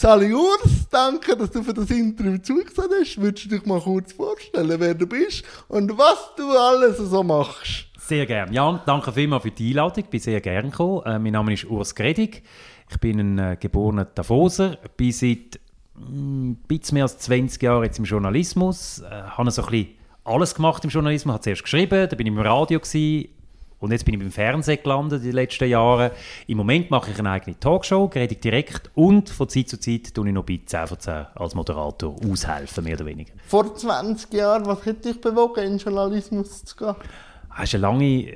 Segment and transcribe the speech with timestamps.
[0.00, 3.20] Sally Urs, danke, dass du für das Interview zugesehen hast.
[3.20, 7.84] Würdest du dich mal kurz vorstellen, wer du bist und was du alles so machst?
[7.98, 8.50] Sehr gerne.
[8.50, 10.04] Ja, danke vielmals für die Einladung.
[10.04, 11.02] Ich bin sehr gerne gekommen.
[11.04, 12.44] Äh, mein Name ist Urs Gredig.
[12.90, 14.78] Ich bin ein äh, geborener Davoser.
[14.96, 15.60] Bin seit
[15.94, 19.00] ein mm, bisschen mehr als 20 Jahren jetzt im Journalismus.
[19.00, 19.88] Äh, habe so ein bisschen
[20.24, 21.34] alles gemacht im Journalismus.
[21.34, 23.28] Habe zuerst geschrieben, dann bin ich im Radio gewesen,
[23.80, 26.10] und jetzt bin ich beim Fernsehen gelandet in den letzten Jahren.
[26.46, 30.28] Im Moment mache ich eine eigene Talkshow, rede direkt und von Zeit zu Zeit tue
[30.28, 33.32] ich noch bei 10 von 10 als Moderator aushelfen, mehr oder weniger.
[33.46, 36.94] Vor 20 Jahren, was hat dich bewogen, in den Journalismus zu gehen?
[37.62, 38.28] Es war ein,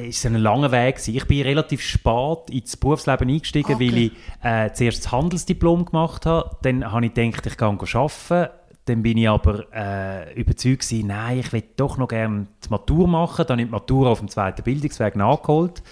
[0.00, 1.06] ein langer Weg.
[1.06, 3.86] Ich bin relativ spät ins Berufsleben eingestiegen, okay.
[3.86, 4.12] weil ich
[4.42, 6.56] äh, zuerst das Handelsdiplom gemacht habe.
[6.62, 8.48] Dann habe ich gedacht, ich kann arbeiten.
[8.88, 13.06] Dann bin ich aber äh, überzeugt gewesen, nein, ich will doch noch gerne die Matur
[13.06, 13.44] machen.
[13.46, 15.82] Dann habe ich die Matur auf dem zweiten Bildungsweg nachgeholt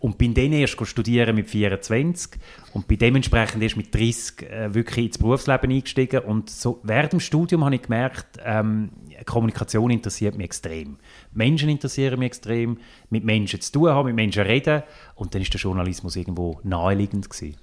[0.00, 2.40] und bin dann erst studieren mit 24
[2.72, 7.20] und bin dementsprechend erst mit 30 äh, wirklich ins Berufsleben eingestiegen und so während dem
[7.20, 8.90] Studium habe ich gemerkt, ähm,
[9.26, 10.98] Kommunikation interessiert mich extrem.
[11.32, 12.78] Menschen interessieren mich extrem,
[13.10, 14.84] mit Menschen zu tun haben, mit Menschen reden
[15.16, 17.56] und dann ist der Journalismus irgendwo naheliegend gewesen.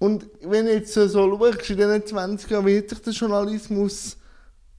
[0.00, 4.17] Und wenn du jetzt so schaust, in diesen 20 Jahren, wie hat sich der Journalismus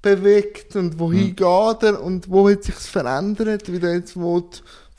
[0.01, 1.35] bewegt und wohin hm.
[1.35, 4.49] geht er und wo hat sich verändert, wie du jetzt wo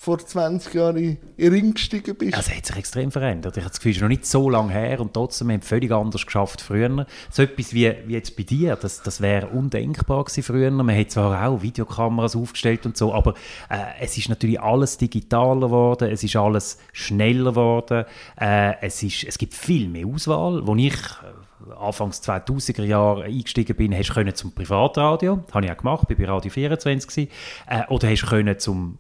[0.03, 2.35] vor 20 Jahren in den Ring gestiegen bist?
[2.35, 3.59] Also, es hat sich extrem verändert.
[3.59, 5.67] Ich habe das Gefühl, es ist noch nicht so lange her und trotzdem haben wir
[5.67, 7.07] völlig anders geschafft früher.
[7.31, 10.71] So etwas wie, wie jetzt bei dir, das, das wäre undenkbar gewesen früher.
[10.71, 13.35] Man hat zwar auch Videokameras aufgestellt und so, aber
[13.69, 18.07] äh, es ist natürlich alles digitaler geworden, es ist alles schneller geworden,
[18.41, 20.95] äh, es, ist, es gibt viel mehr Auswahl, wo ich
[21.79, 26.17] Anfangs 2000er Jahre eingestiegen bin, hast du zum Privatradio, das habe ich auch gemacht, bin
[26.17, 27.31] bei Radio 24 gewesen,
[27.69, 28.99] äh, oder hast du zum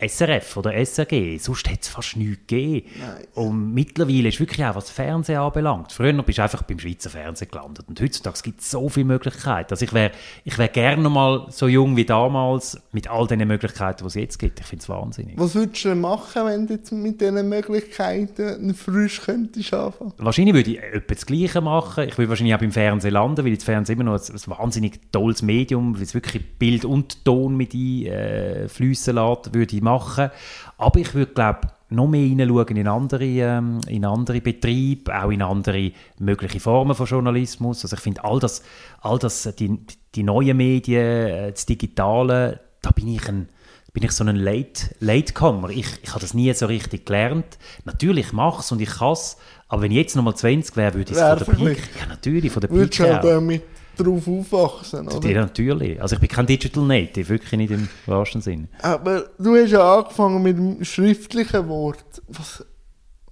[0.00, 2.86] SRF oder SRG, sonst hätte es fast nichts gegeben.
[2.98, 3.28] Nice.
[3.34, 5.92] Und mittlerweile ist wirklich auch, was Fernsehen anbelangt.
[5.92, 7.86] Früher bist du einfach beim Schweizer Fernsehen gelandet.
[7.88, 9.70] Und heutzutage gibt es so viele Möglichkeiten.
[9.70, 10.12] Also ich wäre
[10.44, 14.14] ich wär gerne noch mal so jung wie damals, mit all den Möglichkeiten, die es
[14.14, 14.60] jetzt gibt.
[14.60, 15.38] Ich finde es wahnsinnig.
[15.38, 20.12] Was würdest du machen, wenn du jetzt mit diesen Möglichkeiten frisch könntest anfangen?
[20.18, 22.08] Wahrscheinlich würde ich etwa das Gleiche machen.
[22.08, 25.00] Ich würde wahrscheinlich auch beim Fernsehen landen, weil das Fernsehen immer noch ein, ein wahnsinnig
[25.10, 30.30] tolles Medium, weil es wirklich Bild und Ton mit einfließen äh, lässt, würde ich machen.
[30.78, 35.42] Aber ich würde, glaube noch mehr hineinschauen in andere, ähm, in andere Betriebe, auch in
[35.42, 37.84] andere mögliche Formen von Journalismus.
[37.84, 38.62] Also ich finde, all das,
[39.00, 39.78] all das die,
[40.14, 43.48] die neuen Medien, äh, das Digitale, da bin ich ein
[43.92, 45.70] bin ich so ein Late, Latecomer.
[45.70, 47.56] Ich, ich habe das nie so richtig gelernt.
[47.86, 51.12] Natürlich mache es und ich kann es, aber wenn ich jetzt nochmal 20 wäre, würde
[51.12, 51.78] ich es von der Peak...
[51.98, 53.40] Ja, natürlich, von der her.
[53.40, 53.62] mit
[53.96, 55.28] darauf aufwachsen, oder?
[55.28, 56.00] Ja, natürlich.
[56.00, 58.68] Also ich bin kein Digital Native, wirklich nicht im wahrsten Sinn.
[58.82, 62.22] Aber du hast ja angefangen mit dem schriftlichen Wort.
[62.28, 62.64] Was,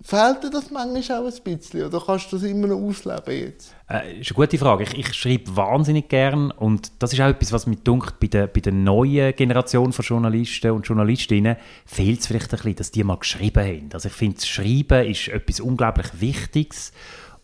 [0.04, 3.74] fehlt dir das manchmal auch ein bisschen oder kannst du das immer noch ausleben jetzt?
[3.88, 4.84] Äh, ist eine gute Frage.
[4.84, 8.46] Ich, ich schreibe wahnsinnig gern und das ist auch etwas, was mir dunkt bei der,
[8.46, 13.02] bei der neuen Generation von Journalisten und Journalistinnen fehlt es vielleicht ein bisschen, dass die
[13.02, 13.88] mal geschrieben haben.
[13.94, 16.92] Also ich finde, das Schreiben ist etwas unglaublich Wichtiges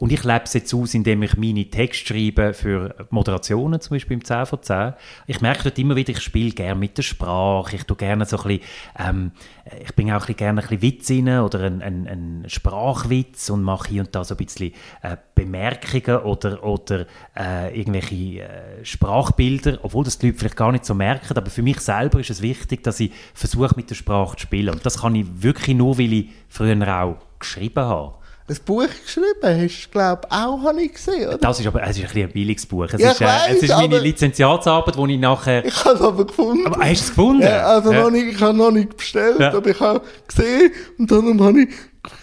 [0.01, 4.15] und ich lebe es jetzt aus, indem ich meine Texte schreibe für Moderationen, zum Beispiel
[4.15, 4.95] im 10 von 10.
[5.27, 7.77] Ich merke dort immer wieder, ich spiele gerne mit der Sprache.
[7.77, 8.63] Ich tue gerne so ein bisschen,
[8.99, 9.33] ähm,
[9.85, 13.63] ich bringe auch ein bisschen gerne ein bisschen Witz rein oder einen, einen Sprachwitz und
[13.63, 14.73] mache hier und da so ein bisschen
[15.03, 17.05] äh, Bemerkungen oder, oder
[17.37, 21.37] äh, irgendwelche äh, Sprachbilder, obwohl das die Leute vielleicht gar nicht so merken.
[21.37, 24.71] Aber für mich selber ist es wichtig, dass ich versuche, mit der Sprache zu spielen.
[24.71, 28.20] Und das kann ich wirklich nur, weil ich früher auch geschrieben habe
[28.51, 31.39] ein Buch geschrieben hast, glaube ich, auch, habe ich gesehen, oder?
[31.39, 32.89] Das ist aber es ist ein, ein billiges Buch.
[32.93, 35.65] Es ja, ist, äh, weiss, es ist meine Lizenziatsarbeit, die ich nachher...
[35.65, 36.67] Ich habe es aber gefunden.
[36.67, 37.43] Aber hast du es gefunden?
[37.43, 38.03] Ja, also ja.
[38.03, 39.53] Noch nicht, ich habe noch nicht bestellt, ja.
[39.53, 41.69] aber ich habe gesehen und dann habe ich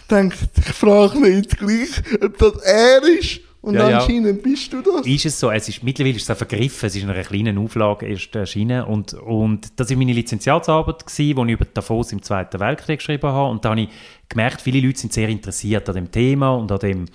[0.08, 4.50] gedacht, ich frage mich jetzt gleich, ob das er ist und ja, anscheinend ja.
[4.50, 5.04] bist du das.
[5.04, 5.50] Ist es so?
[5.50, 6.86] Es ist, mittlerweile ist es vergriffen.
[6.86, 8.84] Es ist in einer kleinen Auflage erst erschienen.
[8.84, 13.50] Und, und das war meine Lizenziatsarbeit, die ich über Davos im Zweiten Weltkrieg geschrieben habe.
[13.50, 13.88] Und da habe ich
[14.28, 17.06] gemerkt, viele Leute sind sehr interessiert an dem Thema und an dem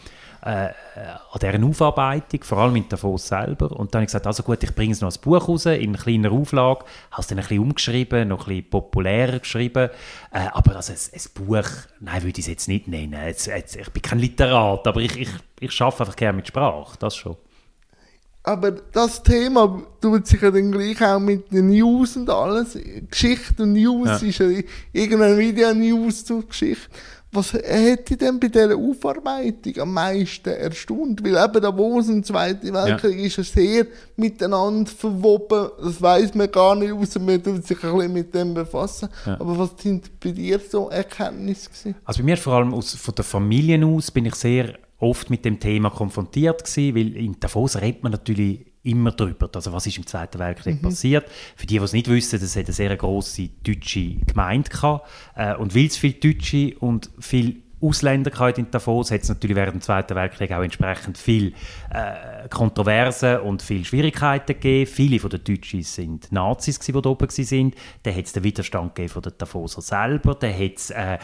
[0.46, 0.70] äh,
[1.32, 3.72] an deren Aufarbeitung, vor allem in Davos selber.
[3.72, 5.96] Und dann habe ich gesagt, also gut, ich bringe es noch als Buch raus, in
[5.96, 9.90] kleiner Auflage, habe es dann ein bisschen umgeschrieben, noch ein bisschen populärer geschrieben,
[10.32, 11.70] äh, aber also ein, ein Buch,
[12.02, 13.18] nein, würde ich es jetzt nicht nennen.
[13.26, 15.30] Jetzt, jetzt, ich bin kein Literat, aber ich, ich,
[15.62, 17.38] ich arbeite einfach gerne mit Sprache, das schon.
[18.46, 22.78] Aber das Thema tut sich ja dann gleich auch mit den News und alles.
[23.10, 24.28] Geschichte und News ja.
[24.28, 24.48] ist ja
[24.92, 26.90] irgendein Video-News zur Geschichte.
[27.32, 31.24] Was hätte denn bei dieser Aufarbeitung am meisten erstaunt?
[31.24, 33.26] Weil eben der Wos im Zweiten Weltkrieg ja.
[33.26, 33.88] ist ja sehr
[34.18, 35.70] miteinander verwoben.
[35.82, 39.10] Das weiß man gar nicht, außer man tut sich ein bisschen mit dem befassen.
[39.26, 39.40] Ja.
[39.40, 41.96] Aber was sind bei dir so Erkenntnisse gewesen?
[42.06, 45.46] Also bei mir vor allem aus, von der Familie aus bin ich sehr oft mit
[45.46, 49.50] dem Thema konfrontiert gewesen, weil in Davos redet man natürlich immer drüber.
[49.54, 50.88] Also was ist im Zweiten Weltkrieg mhm.
[50.88, 51.30] passiert?
[51.56, 55.08] Für die, die es nicht wissen, das hat eine sehr grosse deutsche Gemeinde gehabt.
[55.36, 59.76] Äh, und weil es viele Deutsche und viele Ausländer in Davos hat es natürlich während
[59.76, 61.54] dem Zweiten Weltkrieg auch entsprechend viel
[61.90, 64.90] äh, Kontroversen und viele Schwierigkeiten gegeben.
[64.90, 67.74] Viele von den Deutschen sind Nazis, die da oben waren.
[68.04, 70.36] Dann hat es den Widerstand gegeben von den Davoser selber.
[70.36, 71.18] Dann hat es äh, äh,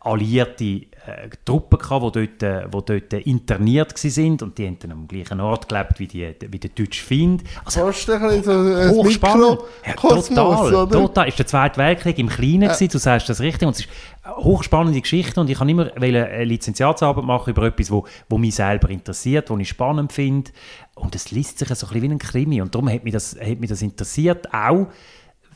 [0.00, 4.92] allierte äh, Truppen gehabt, die dort, äh, die dort interniert waren und die haben dann
[4.92, 7.42] am gleichen Ort gelebt wie, die, wie der deutsche Feind.
[7.64, 9.58] Also, Fast ein bisschen so hochspannend.
[9.86, 11.28] Ja, total, total.
[11.28, 12.72] Ist der Zweite Weltkrieg im Kleinen ja.
[12.72, 13.66] gewesen, du sagst das richtig.
[13.66, 13.88] Und es ist
[14.26, 18.88] hochspannende Geschichte und ich kann immer eine Lizenziatsarbeit machen über etwas, wo, wo mich selber
[18.88, 20.52] interessiert, wo ich spannend finde
[20.94, 23.34] und es liest sich so ein bisschen wie ein Krimi und darum hat mich das,
[23.34, 24.86] hat mich das interessiert, auch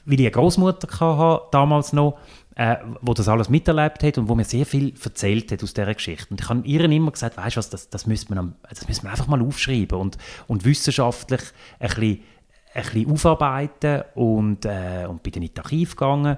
[0.07, 2.19] weil ich eine Großmutter hatte damals noch,
[2.55, 5.95] äh, wo das alles miterlebt hat und wo mir sehr viel erzählt hat aus dieser
[5.95, 6.29] Geschichte.
[6.31, 9.05] Und ich habe ihr immer gesagt, weißt du was, das, das, müsste man, das müsste
[9.05, 10.17] man einfach mal aufschreiben und,
[10.47, 11.43] und wissenschaftlich
[11.79, 12.21] ein bisschen
[12.77, 16.37] ein bisschen aufarbeiten und, äh, und bin dann in das Archiv gegangen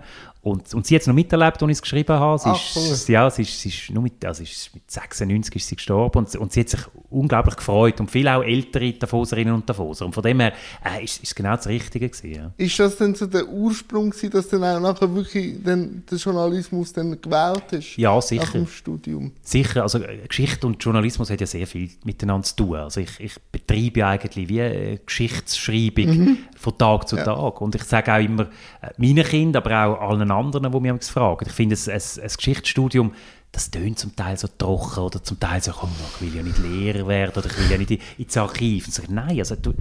[0.50, 2.38] und, und sie hat es noch miterlebt, als ich es geschrieben habe.
[2.38, 5.68] Sie, Ach, ist, ja, sie, ist, sie ist nur mit, also ist mit 96 ist
[5.68, 6.80] sie gestorben und, und sie hat sich
[7.10, 10.06] unglaublich gefreut und viele auch ältere Davoserinnen und Davoser.
[10.06, 10.52] Und von dem her
[10.84, 12.34] äh, ist es genau das Richtige gewesen.
[12.34, 12.52] Ja.
[12.56, 16.92] Ist das denn so der Ursprung gewesen, dass dann auch nachher wirklich den, den Journalismus
[16.92, 17.96] dann gewählt hast?
[17.96, 18.44] Ja, sicher.
[18.44, 19.32] Nach dem Studium?
[19.42, 19.82] Sicher.
[19.82, 22.76] Also äh, Geschichte und Journalismus hat ja sehr viel miteinander zu tun.
[22.76, 26.38] Also ich, ich betreibe eigentlich wie eine Geschichtsschreibung mhm.
[26.56, 27.24] von Tag zu ja.
[27.24, 27.60] Tag.
[27.60, 28.48] Und ich sage auch immer
[28.82, 31.46] äh, meinen Kindern, aber auch allen anderen, die mich fragen.
[31.46, 33.14] Ich finde, ein, ein, ein Geschichtsstudium,
[33.52, 36.58] das tönt zum Teil so trocken oder zum Teil so, komm, ich will ja nicht
[36.58, 38.86] Lehrer werden oder ich will ja nicht ins Archiv.
[38.86, 39.74] Und so, nein, also du,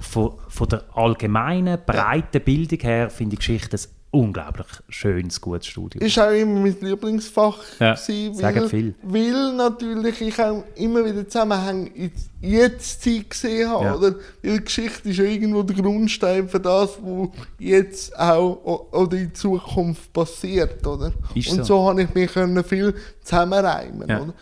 [0.00, 6.04] von, von der allgemeinen, breiten Bildung her finde ich Geschichte ein unglaublich schönes, gutes Studium.
[6.04, 8.94] Ist auch immer mein Lieblingsfach ja, gewesen, weil, viel.
[9.02, 13.94] weil natürlich ich auch immer wieder Zusammenhänge in jetzt Zeit gesehen habe, ja.
[13.94, 14.14] oder?
[14.42, 17.28] Weil Geschichte ist ja irgendwo der Grundstein für das, was
[17.58, 21.12] jetzt auch oder in Zukunft passiert, oder?
[21.34, 22.30] Ist Und so, so habe ich mich
[22.66, 24.22] viel zusammenreimen, ja.
[24.22, 24.34] oder?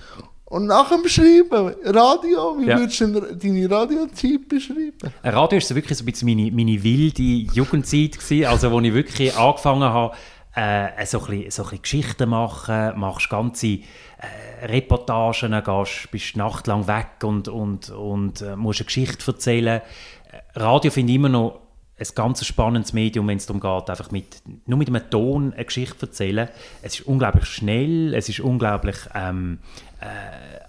[0.48, 2.78] Und nach dem Schreiben, Radio, wie ja.
[2.78, 5.12] würdest du deine Radiozeit beschreiben?
[5.22, 8.94] Radio war so wirklich so ein bisschen meine, meine wilde Jugendzeit, gewesen, also wo ich
[8.94, 10.16] wirklich angefangen habe,
[10.54, 13.80] äh, so, ein bisschen, so ein bisschen Geschichten machen, machst ganze äh,
[14.62, 19.82] Reportagen, gehst, bist nachtlang weg und, und, und äh, musst eine Geschichte erzählen.
[20.54, 21.60] Radio finde ich immer noch
[21.98, 25.64] ein ganz spannendes Medium, wenn es darum geht, einfach mit, nur mit einem Ton eine
[25.64, 26.48] Geschichte zu erzählen.
[26.80, 29.87] Es ist unglaublich schnell, es ist unglaublich ähm, äh,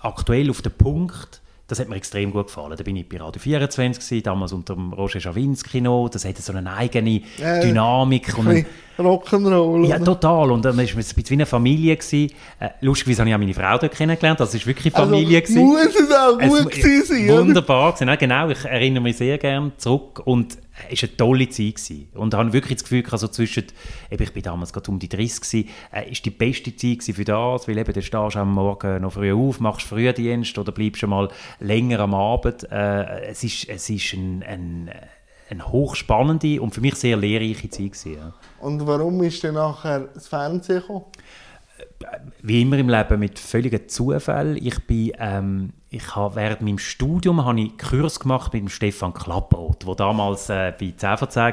[0.02, 1.42] aktuell auf den Punkt.
[1.70, 2.74] Das hat mir extrem gut gefallen.
[2.76, 6.10] Da bin ich bei Radio 24 gewesen, damals unter dem Roger Schawinski noch.
[6.10, 8.30] Das hatte so eine eigene Dynamik.
[8.30, 8.66] Äh, und
[8.98, 9.86] Rock'n'Roll.
[9.86, 10.50] Ja, total.
[10.50, 11.96] Und dann war es ein bisschen wie eine Familie.
[11.96, 12.34] Gewesen.
[12.60, 14.40] Äh, lustigerweise habe ich auch meine Frau dort kennengelernt.
[14.40, 15.42] Das war wirklich also, Familie.
[15.42, 17.38] Also, muss es auch gut es, gewesen sein.
[17.38, 17.94] Wunderbar.
[17.94, 18.18] Gewesen.
[18.18, 20.24] Genau, ich erinnere mich sehr gerne zurück.
[20.26, 20.58] Und
[20.90, 21.76] es war eine tolle Zeit.
[21.76, 22.10] Gewesen.
[22.14, 23.66] Und habe wirklich das Gefühl, also zwischen,
[24.10, 27.26] eben, ich bin damals gerade um die 30 gewesen, äh, ist die beste Zeit für
[27.26, 31.10] das, weil eben, du stehst am Morgen noch früh auf, machst Frühdienst oder bleibst schon
[31.10, 31.30] mal
[31.60, 32.70] länger am Abend.
[32.72, 34.92] Äh, es ist, es ist ein, ein,
[35.50, 38.34] eine hochspannende und für mich sehr lehrreiche Zeit gewesen, ja.
[38.60, 41.06] Und warum ist dann nachher das Fernsehen gekommen?
[42.42, 44.58] Wie immer im Leben mit völligen Zufall.
[44.58, 49.14] Ich bin, ähm, ich habe während meinem Studium habe ich Kurs gemacht mit dem Stefan
[49.14, 51.44] Klapproth, der damals äh, bei 10 von 10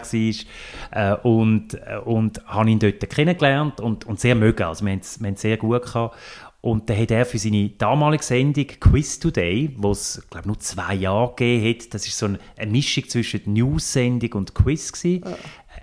[0.93, 4.63] war äh, und, äh, und habe ihn dort kennengelernt und, und sehr mögen.
[4.63, 6.17] Also wir haben es, sehr gut gehabt.
[6.61, 10.95] Und dann hat er für seine damalige Sendung Quiz Today, wo es, glaube nur zwei
[10.95, 15.37] Jahre gegeben hat, das ist so eine, Mischung zwischen News-Sendung und Quiz gewesen, ja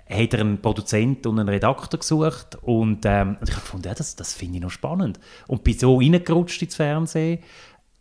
[0.08, 4.16] hat er einen Produzent und einen Redakteur gesucht und, ähm, ich habe gefunden, ja, das,
[4.16, 5.18] das finde ich noch spannend.
[5.46, 7.38] Und bin so reingerutscht ins Fernsehen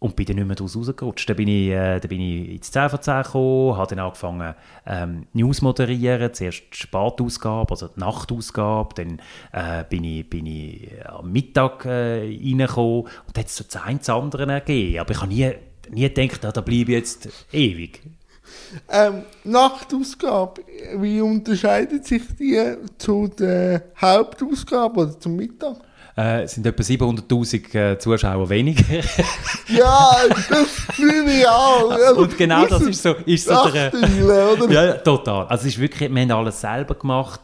[0.03, 1.29] und bin dann nicht mehr daraus rausgerutscht.
[1.29, 4.53] Dann bin ich, äh, dann bin ich ins 10 von 10 gekommen, habe dann angefangen
[4.85, 9.21] ähm, News moderieren, zuerst die Spätausgabe, also die Nachtausgabe, dann
[9.53, 13.81] äh, bin, ich, bin ich am Mittag äh, reingekommen und dann hat es so das
[13.81, 14.99] eine das andere ergeben.
[14.99, 15.51] Aber ich habe nie,
[15.89, 18.01] nie gedacht, ah, da bleibe ich jetzt ewig.
[18.89, 20.61] Ähm, Nachtausgabe,
[20.97, 22.59] wie unterscheidet sich die
[22.97, 25.77] zu der Hauptausgabe oder zum Mittag?
[26.15, 28.83] Äh, es sind etwa 700'000 äh, Zuschauer weniger.
[29.67, 30.15] ja,
[30.49, 31.89] das fühle ich auch.
[31.89, 33.91] Also, Und genau das ist so, ist so der...
[33.93, 34.71] oder?
[34.71, 35.47] Ja, total.
[35.47, 37.41] Also es ist wirklich, wir haben alles selber gemacht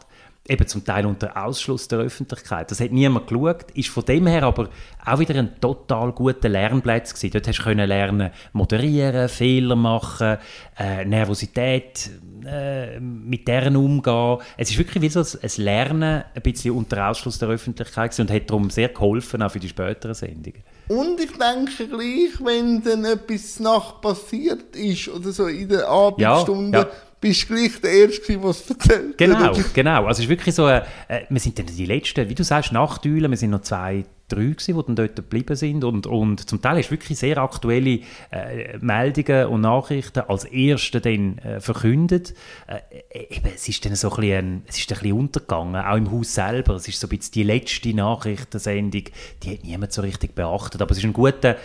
[0.49, 2.69] eben zum Teil unter Ausschluss der Öffentlichkeit.
[2.71, 4.69] Das hat niemand geschaut, ist von dem her aber
[5.13, 7.31] auch wieder ein total guter Lernplatz gewesen.
[7.33, 10.37] Dort hast du können lernen, moderieren, Fehler machen,
[10.77, 12.09] äh, Nervosität
[12.45, 14.37] äh, mit deren umgehen.
[14.57, 18.35] Es ist wirklich wie so ein Lernen ein bisschen unter Ausschluss der Öffentlichkeit gewesen und
[18.35, 20.63] hat darum sehr geholfen, auch für die späteren Sendungen.
[20.87, 26.77] Und ich denke gleich, wenn dann etwas nach passiert ist oder so in der Abendstunde,
[26.77, 26.89] ja, ja.
[27.21, 29.17] bist du gleich der Erste, der es erzählt.
[29.17, 30.05] Genau, genau.
[30.05, 30.81] Also es ist wirklich so, äh,
[31.29, 34.77] wir sind dann die Letzten, wie du sagst, Nachteulen, wir sind noch zwei, drei gewesen,
[34.77, 37.99] die dann dort geblieben sind und, und zum Teil ist wirklich sehr aktuelle
[38.31, 42.33] äh, Meldungen und Nachrichten als Erste dann äh, verkündet.
[42.67, 46.33] Äh, eben, es ist dann so ein bisschen, es ist ein untergegangen, auch im Haus
[46.33, 46.75] selber.
[46.75, 49.03] Es ist so ein bisschen die letzte Nachrichtensendung,
[49.43, 51.57] die hat niemand so richtig beachtet, aber es ist ein guter,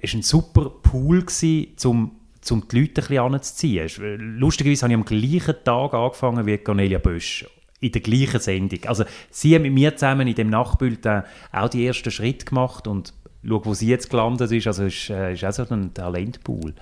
[0.00, 2.16] ist ein super Pool gewesen, zum
[2.50, 4.38] um die Leute ein bisschen anzuziehen.
[4.38, 7.46] Lustigerweise habe ich am gleichen Tag angefangen wie Cornelia Bösch
[7.82, 8.78] in der gleichen Sendung.
[8.86, 13.12] Also sie haben mit mir zusammen in dem Nachtbild auch die ersten Schritte gemacht und
[13.46, 16.74] schau, wo sie jetzt gelandet ist, also ist, äh, ist auch so ein Talentpool.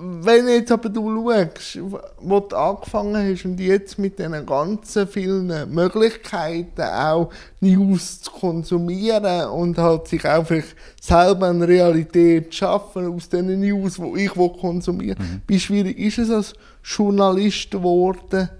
[0.00, 1.78] Wenn jetzt aber du schaust,
[2.20, 7.30] wo du angefangen hast und jetzt mit diesen ganzen vielen Möglichkeiten auch
[7.60, 10.46] News zu konsumieren und halt sich auch
[11.00, 15.42] selber eine Realität zu schaffen aus diesen News, die ich konsumieren will, mhm.
[15.48, 16.54] wie schwierig ist es als
[16.84, 18.50] Journalist geworden,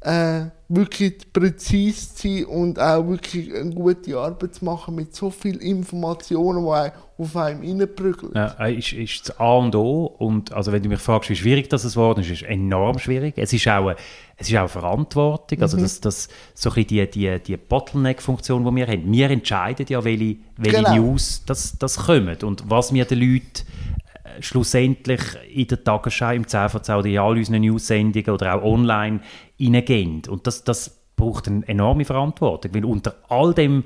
[0.00, 5.30] äh, wirklich präzise zu sein und auch wirklich eine gute Arbeit zu machen mit so
[5.30, 8.32] vielen Informationen, die auf einem reinprügeln.
[8.34, 10.06] Ja, ist, ist das A und O.
[10.06, 13.34] Und also wenn du mich fragst, wie schwierig das geworden ist, ist es enorm schwierig.
[13.36, 13.96] Es ist auch eine,
[14.36, 15.62] es ist auch Verantwortung.
[15.62, 15.82] Also mhm.
[15.82, 19.10] das, das, so ein die, die, die Bottleneck-Funktion, die wir haben.
[19.10, 20.94] Wir entscheiden ja, welche, welche genau.
[20.96, 23.62] News das, das kommen und was wir den Leuten
[24.40, 25.20] schlussendlich
[25.52, 29.20] in der Tagesschau, im 10 oder in all unseren News-Sendungen oder auch online
[29.56, 30.22] hineingehen.
[30.28, 33.84] Und das, das braucht eine enorme Verantwortung, weil unter all dem,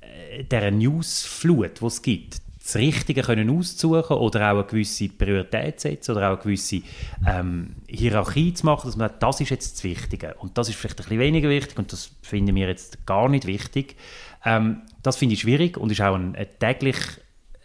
[0.00, 5.80] äh, der Newsflut, die es gibt, das Richtige können auszusuchen oder auch eine gewisse Priorität
[5.80, 6.82] setzen oder auch eine gewisse
[7.26, 10.76] ähm, Hierarchie zu machen, dass man sagt, das ist jetzt das Wichtige und das ist
[10.76, 13.96] vielleicht ein bisschen weniger wichtig und das finden wir jetzt gar nicht wichtig.
[14.44, 16.96] Ähm, das finde ich schwierig und ist auch ein, ein täglich,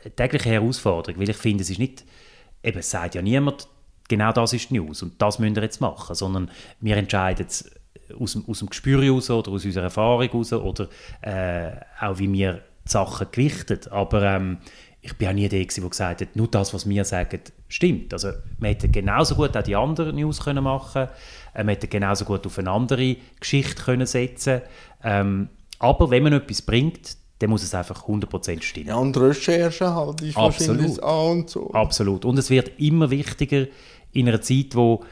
[0.04, 2.04] eine tägliche Herausforderung, weil ich finde, es ist nicht
[2.64, 3.68] eben sagt ja niemand,
[4.08, 7.72] genau das ist die News und das müssen wir jetzt machen, sondern wir entscheiden es
[8.20, 10.88] aus dem, aus dem Gespür heraus oder aus unserer Erfahrung heraus oder
[11.22, 13.92] äh, auch wie wir die Sachen gewichtet.
[13.92, 14.58] Aber ähm,
[15.02, 18.14] ich bin auch nie der, der gesagt hat, nur das, was wir sagen, stimmt.
[18.14, 21.08] Also man hätte genauso gut auch die anderen News können machen
[21.54, 24.62] äh, man hätte genauso gut auf eine andere Geschichte können setzen
[25.04, 28.88] ähm, aber wenn man etwas bringt, dann muss es einfach 100% stimmen.
[28.88, 30.78] Ja, und Recherche halt ist Absolut.
[30.80, 31.70] wahrscheinlich A und so.
[31.72, 32.24] Absolut.
[32.24, 33.68] Und es wird immer wichtiger
[34.16, 35.04] in einer Zeit, wo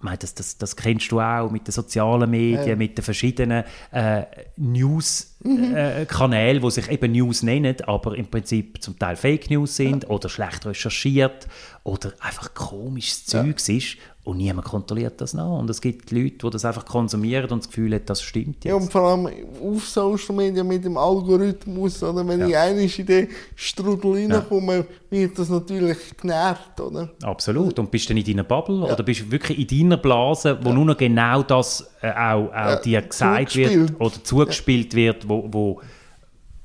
[0.00, 2.76] meine, das, das, das kennst du auch mit den sozialen Medien, ja.
[2.76, 4.22] mit den verschiedenen äh,
[4.56, 6.62] News-Kanälen, mhm.
[6.62, 10.10] äh, die sich eben News nennen, aber im Prinzip zum Teil Fake News sind ja.
[10.10, 11.48] oder schlecht recherchiert
[11.82, 13.76] oder einfach komisches Zeugs ja.
[13.76, 13.96] ist
[14.28, 15.58] und niemand kontrolliert das nach.
[15.58, 18.66] Und es gibt Leute, die das einfach konsumieren und das Gefühl haben, das stimmt jetzt.
[18.66, 19.26] Ja, und vor allem
[19.62, 22.70] auf Social Media mit dem Algorithmus, oder wenn ja.
[22.70, 24.84] ich in den Strudel reinkomme, ja.
[25.08, 27.08] wird das natürlich genervt, oder?
[27.22, 27.78] Absolut.
[27.78, 28.92] Und bist du dann in deiner Bubble ja.
[28.92, 32.82] oder bist du wirklich in deiner Blase, wo nur noch genau das äh, auch, auch
[32.82, 35.80] dir gesagt wird oder zugespielt wird, wo, wo,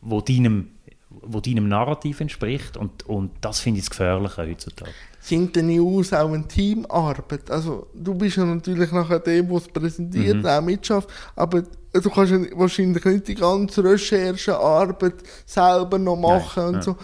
[0.02, 0.68] wo deinem
[1.26, 4.92] wo deinem Narrativ entspricht und, und das finde ich das Gefährliche heutzutage
[5.24, 7.50] sind die News auch eine Teamarbeit.
[7.50, 10.46] Also du bist ja natürlich nachher der, der es präsentiert, mhm.
[10.46, 11.64] auch mitschafft, aber
[11.94, 15.16] du kannst wahrscheinlich nicht die ganze Recherchearbeit
[15.46, 16.96] selber noch machen Nein, und so.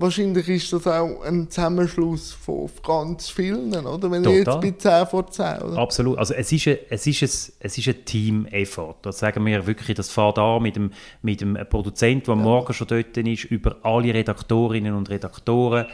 [0.00, 4.10] Wahrscheinlich ist das auch ein Zusammenschluss von ganz vielen, oder?
[4.10, 4.40] Wenn Total.
[4.40, 5.78] ich jetzt bei 10 vor 10, oder?
[5.78, 6.18] Absolut.
[6.18, 8.96] Also es ist ein, es ist ein, es ist ein Team-Effort.
[9.02, 10.92] Das sagen wir wirklich, das fährt an mit dem,
[11.22, 12.40] mit dem Produzent, der ja.
[12.40, 15.86] morgen schon dort ist, über alle Redaktorinnen und Redaktoren,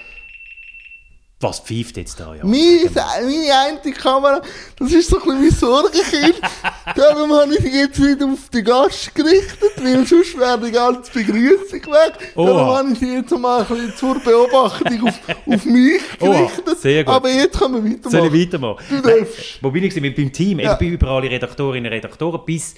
[1.45, 2.35] was pfeift jetzt da?
[2.35, 2.45] Ja?
[2.45, 4.43] Meine, meine eine Kamera,
[4.79, 6.41] das ist so ein bisschen mein Sorgenkind.
[6.97, 11.13] Darum habe ich dich jetzt wieder auf den Gast gerichtet, weil sonst wäre die ganze
[11.13, 12.33] Begrüßung weg.
[12.35, 12.47] Oha.
[12.47, 16.67] Darum habe ich dich jetzt mal ein bisschen zur Beobachtung auf, auf mich gerichtet.
[16.67, 17.15] Oha, sehr gut.
[17.15, 18.11] Aber jetzt können wir weitermachen.
[18.11, 18.85] Soll ich weitermachen?
[18.91, 19.63] Du darfst.
[19.63, 19.95] Wo bin ich?
[19.95, 20.61] Beim Team.
[20.61, 20.73] Ja.
[20.73, 22.75] Ich bin über alle Redaktorinnen und Redaktoren bis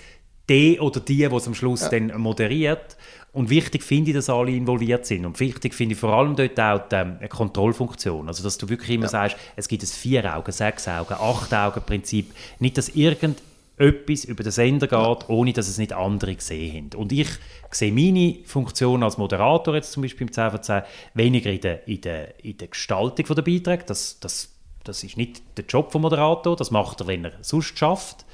[0.49, 1.89] die oder die, die es am Schluss ja.
[1.89, 2.97] dann moderiert.
[3.37, 5.27] Und wichtig finde ich, dass alle involviert sind.
[5.27, 8.29] Und wichtig finde ich vor allem dort auch die, ähm, eine Kontrollfunktion.
[8.29, 9.11] Also, dass du wirklich immer ja.
[9.11, 12.33] sagst, es gibt ein Vier-Augen-, Sechs-Augen-, Acht-Augen-Prinzip.
[12.61, 16.99] Nicht, dass irgendetwas über den Sender geht, ohne dass es nicht andere gesehen haben.
[16.99, 17.29] Und ich
[17.73, 21.87] sehe meine Funktion als Moderator jetzt zum Beispiel im 10 von 10 weniger in der,
[21.87, 23.85] in der, in der Gestaltung der Beiträge.
[23.87, 24.49] Das, das,
[24.83, 28.25] das ist nicht der Job vom Moderator, das macht er, wenn er sonst schafft.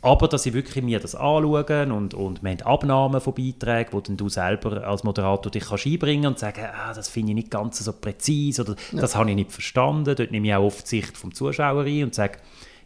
[0.00, 4.00] Aber dass sie wirklich mir das anschauen und, und wir haben Abnahmen von Beiträgen, wo
[4.00, 7.50] dann du selber als Moderator dich kannst einbringen und sagen, ah, das finde ich nicht
[7.50, 9.00] ganz so präzise oder ja.
[9.00, 10.14] das habe ich nicht verstanden.
[10.16, 12.38] Dort nehme ich auch oft die Sicht vom Zuschauer ein und sage,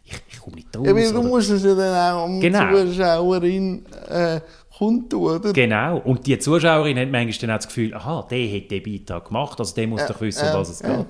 [0.05, 0.87] ich, ich komme nicht raus.
[0.87, 2.85] Ja, weil du musst es ja dann auch um genau.
[2.85, 4.41] Zuschauerin äh,
[4.75, 5.53] kundtun, oder?
[5.53, 5.99] Genau.
[5.99, 9.59] Und die Zuschauerin hat manchmal dann auch das Gefühl, aha, der hat den Beitrag gemacht,
[9.59, 10.97] also der muss ja, doch wissen, ja, was es ja.
[10.97, 11.05] geht.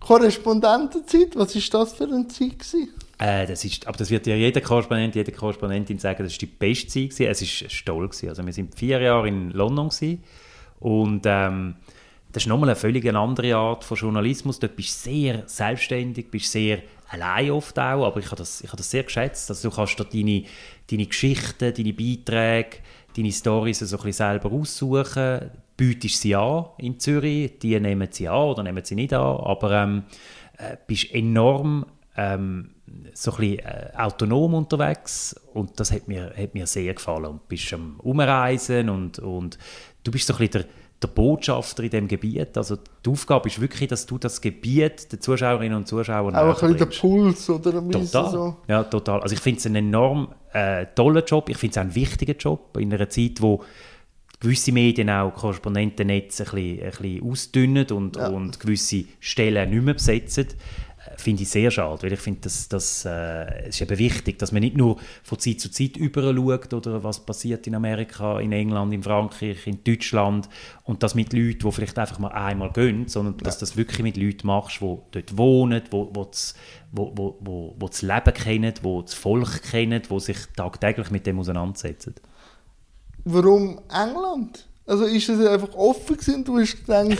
[0.00, 2.58] Korrespondentenzeit, was war das für eine Zeit?
[2.58, 2.90] Gewesen?
[3.18, 6.46] Äh, das ist, aber das wird ja jeder Korrespondent, jede Korrespondentin sagen, das war die
[6.46, 7.10] beste Zeit.
[7.10, 7.26] Gewesen.
[7.26, 8.08] Es war Stoll.
[8.08, 8.28] Gewesen.
[8.28, 10.22] Also wir waren vier Jahre in London gewesen.
[10.80, 11.76] und ähm,
[12.32, 14.58] das ist nochmal eine völlig andere Art von Journalismus.
[14.58, 18.66] Dort bist du sehr selbstständig, bist sehr allein oft auch, aber ich habe das, ich
[18.66, 19.48] habe das sehr geschätzt.
[19.48, 20.44] Also du kannst dort deine,
[20.90, 22.78] deine Geschichten, deine Beiträge,
[23.16, 28.28] deine Storys so ein bisschen selber aussuchen, bietest sie an in Zürich, die nehmen sie
[28.28, 30.02] an oder nehmen sie nicht an, aber ähm,
[30.58, 31.86] äh, bist enorm
[32.18, 32.75] ähm,
[33.14, 37.48] so ein bisschen äh, autonom unterwegs und das hat mir, hat mir sehr gefallen und
[37.48, 39.58] bist am Umreisen und, und
[40.04, 40.64] du bist so ein bisschen der
[41.02, 42.56] der Botschafter in dem Gebiet.
[42.56, 46.74] Also die Aufgabe ist wirklich, dass du das Gebiet den Zuschauerinnen und Zuschauern Auch ein
[46.74, 48.30] bisschen der Puls oder total.
[48.30, 48.56] So.
[48.66, 49.20] Ja, total.
[49.20, 51.48] Also ich finde es einen enorm äh, tollen Job.
[51.50, 53.62] Ich finde es auch einen wichtigen Job in einer Zeit, wo
[54.40, 58.28] gewisse Medien auch Korrespondentennetze ein bisschen, ein bisschen ausdünnen und, ja.
[58.28, 60.48] und gewisse Stellen nicht mehr besetzen
[61.16, 64.62] finde ich sehr schade, weil ich finde, das, das äh, ist eben wichtig, dass man
[64.62, 69.02] nicht nur von Zeit zu Zeit überschaut oder was passiert in Amerika, in England, in
[69.02, 70.48] Frankreich, in Deutschland
[70.84, 74.02] und das mit Leuten, die vielleicht einfach mal einmal gehen, sondern dass du das wirklich
[74.02, 76.54] mit Leuten machst, die dort wohnen, wo, wo, das,
[76.92, 81.26] wo, wo, wo, wo das Leben kennen, wo das Volk kennen, die sich tagtäglich mit
[81.26, 82.14] dem auseinandersetzen.
[83.24, 84.66] Warum England?
[84.86, 87.18] Also ist es einfach offen gewesen, du hast gedacht,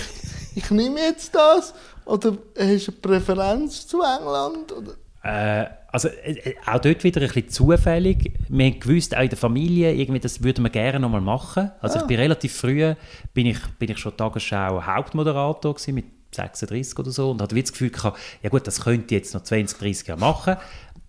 [0.55, 1.75] ich nehme jetzt das
[2.07, 4.73] oder hast du eine Präferenz zu England?
[4.73, 4.93] Oder?
[5.23, 8.33] Äh, also äh, auch dort wieder ein bisschen zufällig.
[8.49, 11.71] Wir haben gewusst, auch in der Familie, irgendwie, das würden wir gerne noch mal machen.
[11.81, 12.03] Also ah.
[12.03, 12.95] ich bin relativ früh,
[13.35, 17.73] bin ich, bin ich schon Tagesschau Hauptmoderator gewesen, mit 36 oder so und hatte das
[17.73, 20.57] Gefühl gehabt, ja gut, das könnte ich jetzt noch 20, 30 Jahre machen.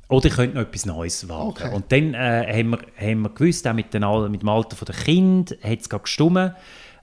[0.10, 1.50] Oder ich könnte noch etwas Neues wagen.
[1.50, 1.76] Okay.
[1.76, 4.96] Und dann äh, haben, wir, haben wir gewusst, auch mit, den, mit dem Alter der
[4.96, 6.56] Kind hat es gestummen.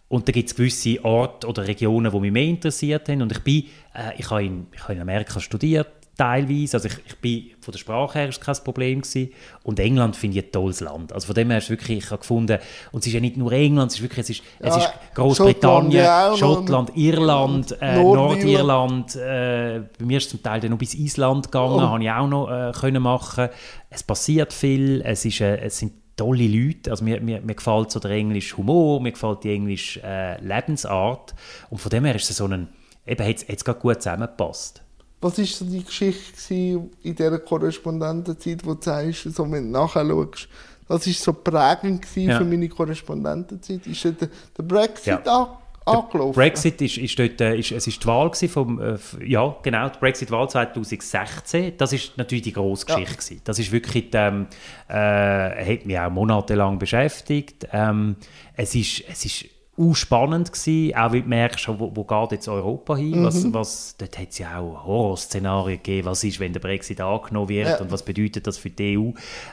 [0.08, 3.22] Und da gibt es gewisse Orte oder Regionen, die mich mehr interessiert haben.
[3.22, 6.76] Und ich bin, äh, ich habe in, ich in Amerika studiert, teilweise.
[6.76, 9.32] Also ich, ich bin, von der Sprache her ist kein Problem gewesen.
[9.62, 11.12] Und England finde ich ein tolles Land.
[11.12, 12.58] Also von dem her ist wirklich, ich habe gefunden,
[12.92, 14.92] und es ist ja nicht nur England, es ist wirklich, es ist, ja, es ist
[15.14, 19.16] Großbritannien, Schottland, Schottland Irland, äh, Nordirland.
[19.16, 21.80] Äh, bei mir ist es zum Teil dann noch bis Island gegangen, oh.
[21.80, 23.48] habe ich auch noch äh, können machen.
[23.90, 26.90] Es passiert viel, es, ist, äh, es sind tolle Leute.
[26.90, 31.34] Also mir, mir, mir gefällt so der englische Humor, mir gefällt die englische äh, Lebensart.
[31.70, 32.68] Und von dem her ist es so ein,
[33.06, 34.82] eben hat es gut zusammengepasst.
[35.20, 36.54] Was war so die Geschichte
[37.02, 40.48] in dieser Korrespondentenzeit, wo du sagst, so, wenn du nachschaust,
[40.86, 42.38] das war so prägend ja.
[42.38, 43.86] für meine Korrespondentenzeit?
[43.86, 45.58] Ist der, der Brexit ja.
[45.84, 46.34] Angelaufen?
[46.34, 49.98] Brexit ist, ist dort, äh, ist, es ist die Wahl vom, äh, ja genau, die
[49.98, 51.76] Brexit-Wahl 2016.
[51.76, 53.40] Das ist natürlich die grosse Geschichte ja.
[53.44, 54.46] Das ist wirklich, ähm,
[54.88, 57.68] äh, hat mich auch monatelang beschäftigt.
[57.72, 58.16] Ähm,
[58.56, 59.46] es ist, es ist
[59.94, 63.24] spannend gewesen, auch weil du merkst, wo, wo geht jetzt Europa hin, mhm.
[63.24, 67.48] was, was, dort hat es ja auch Horrorszenarien gegeben, was ist, wenn der Brexit angenommen
[67.48, 67.78] wird ja.
[67.78, 69.10] und was bedeutet das für die EU.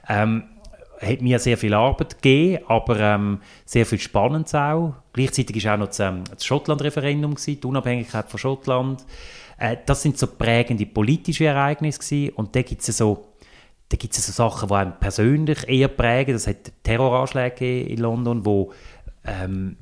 [0.07, 0.43] Ähm,
[1.01, 4.93] hat mir sehr viel Arbeit gegeben, aber ähm, sehr viel Spannendes auch.
[5.13, 9.05] Gleichzeitig war auch noch das, ähm, das Schottland-Referendum, die Unabhängigkeit von Schottland.
[9.57, 12.35] Äh, das sind so prägende politische Ereignisse gewesen.
[12.35, 13.27] und da gibt es so
[13.89, 16.33] da gibt es so Sachen, die einem persönlich eher prägen.
[16.33, 18.71] Das hat Terroranschläge in London, wo
[19.25, 19.75] ähm,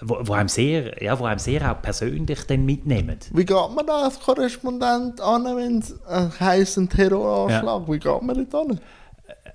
[0.00, 3.18] wo, wo, einem sehr, ja, wo einem sehr auch persönlich dann mitnehmen.
[3.32, 7.82] Wie geht man da als Korrespondent an, wenn es äh, heisst, ein Terroranschlag?
[7.82, 7.88] Ja.
[7.88, 8.80] Wie geht man da an?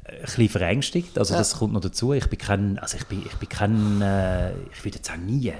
[0.07, 1.39] Ein bisschen verängstigt, also ja.
[1.39, 2.13] das kommt noch dazu.
[2.13, 5.53] Ich bin kein, also ich bin, ich bin kein, äh, ich würde jetzt auch nie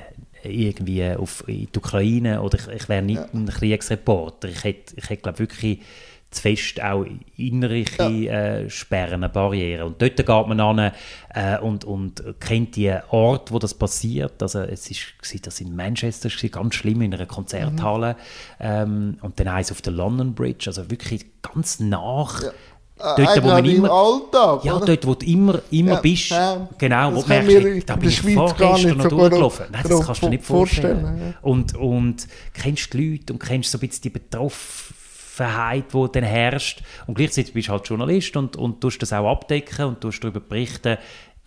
[0.43, 3.27] irgendwie auf, in die Ukraine oder ich, ich wäre nicht ja.
[3.33, 4.47] ein Kriegsreporter.
[4.49, 5.81] Ich hätte, ich hätte glaube wirklich
[6.29, 7.05] zu fest auch
[7.37, 8.57] innerliche ja.
[8.57, 9.87] äh, Sperren, Barrieren.
[9.87, 10.91] Und dort geht man an
[11.33, 14.41] äh, und, und kennt die Ort, wo das passiert.
[14.41, 18.15] Also es ist das in Manchester war ganz schlimm in einer Konzerthalle mhm.
[18.59, 22.43] ähm, und dann eins auf der London Bridge, also wirklich ganz nach.
[22.43, 22.51] Ja.
[22.97, 27.15] Dort, wo man immer, Alltag, ja, dort, wo du immer, immer ja, bist, ja, genau,
[27.15, 29.65] wo du merkst, da bin ich vorgestern noch durchgelaufen.
[29.71, 31.01] Nein, das kannst du dir nicht vorstellen.
[31.01, 31.49] vorstellen ja.
[31.49, 34.97] und, und kennst die Leute und kennst so ein bisschen die Betroffenen
[35.37, 36.81] Offenheit, die dann herrscht.
[37.05, 40.39] Und gleichzeitig bist du halt Journalist und, und tust das auch abdecken und tust darüber
[40.39, 40.97] berichten,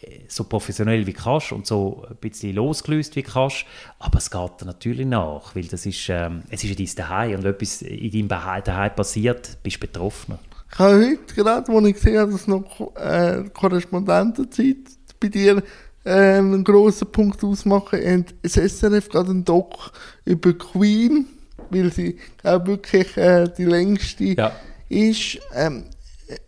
[0.00, 3.64] äh, so professionell wie kannst und so ein bisschen losgelöst wie kannst.
[3.98, 7.34] Aber es geht dir natürlich nach, weil das ist, ähm, es ist ja dein Daheim
[7.36, 10.38] und wenn etwas in deinem Daheim passiert, bist du betroffen.
[10.72, 14.76] Ich habe heute gerade, als ich gesehen habe, dass noch äh, Korrespondentenzeit
[15.18, 15.62] bei dir
[16.04, 19.92] äh, einen grossen Punkt ausmachen, und das SRF gerade einen Doc
[20.24, 21.26] über Queen,
[21.70, 24.52] weil sie auch wirklich äh, die längste Ja.
[24.88, 25.38] ist.
[25.54, 25.85] Ähm,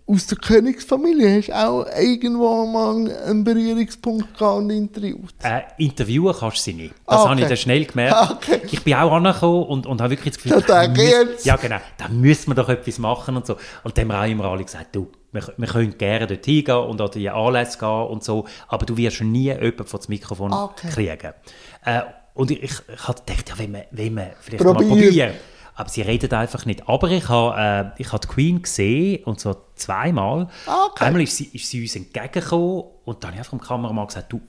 [0.06, 5.34] aus der Königsfamilie hast du auch irgendwo mal einen Berührungspunkt gehabt und interviewt.
[5.42, 6.94] Äh, interviewen kannst du sie nicht.
[7.06, 7.48] Das Ah, habe ich okay.
[7.48, 8.14] dann schnell gemerkt.
[8.14, 8.60] Ah, okay.
[8.70, 11.46] Ich bin auch angekommen und, und habe wirklich das Da Gefühl, müssen- jetzt.
[11.46, 13.56] ja genau, da müssen wir doch etwas machen und so.
[13.84, 16.76] Und dann haben wir auch immer alle gesagt, du, wir, wir können gerne dort hingehen
[16.76, 20.52] und an die Anlässe gehen und so, aber du wirst nie jemanden vor das Mikrofon
[20.52, 20.88] Ah, Okay.
[20.92, 21.32] kriegen.
[21.84, 22.00] Äh,
[22.34, 25.32] und ich, ich, ich gedacht, ja, wenn wir, wenn wir vielleicht mal Probieren.
[25.74, 26.88] Aber sie redet einfach nicht.
[26.88, 30.48] Aber ich habe, äh, ich habe die Queen gesehen, und zwar zweimal.
[30.66, 31.04] Ah, okay.
[31.04, 34.32] Einmal ist sie, ist sie uns entgegengekommen und dann habe ich einfach dem Kameramann gesagt,
[34.32, 34.40] du,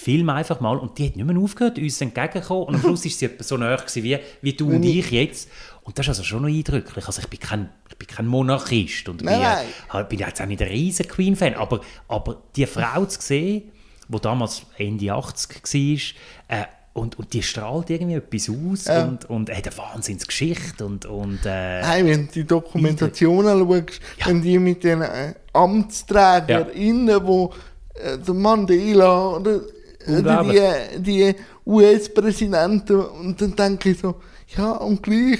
[0.00, 0.78] film einfach mal.
[0.78, 2.64] Und die hat nicht mehr aufgehört, uns entgegengekommen.
[2.64, 5.48] Und am Schluss ist sie so gewesen wie, wie du und ich jetzt.
[5.82, 7.06] Und das ist also schon noch eindrücklich.
[7.06, 9.42] Also ich bin kein, ich bin kein Monarchist und Nein, bin,
[9.92, 10.08] nein.
[10.08, 11.54] bin jetzt auch nicht ein riesen Queen-Fan.
[11.54, 13.72] Aber, aber die Frau zu sehen,
[14.08, 16.14] die damals Ende 80
[16.48, 19.04] war, äh, und, und die strahlt irgendwie etwas aus Ja.
[19.04, 24.42] und, und hat eine Wahnsinnsgeschichte und, und äh, Hey, wenn du die Dokumentationen schaust, wenn
[24.42, 27.52] die mit den äh, AmtsträgerInnen, wo
[27.94, 29.60] äh, der Mandela oder
[30.06, 31.34] äh, die, die
[31.66, 34.16] US-Präsidenten, und dann denke ich so,
[34.56, 35.38] ja, und gleich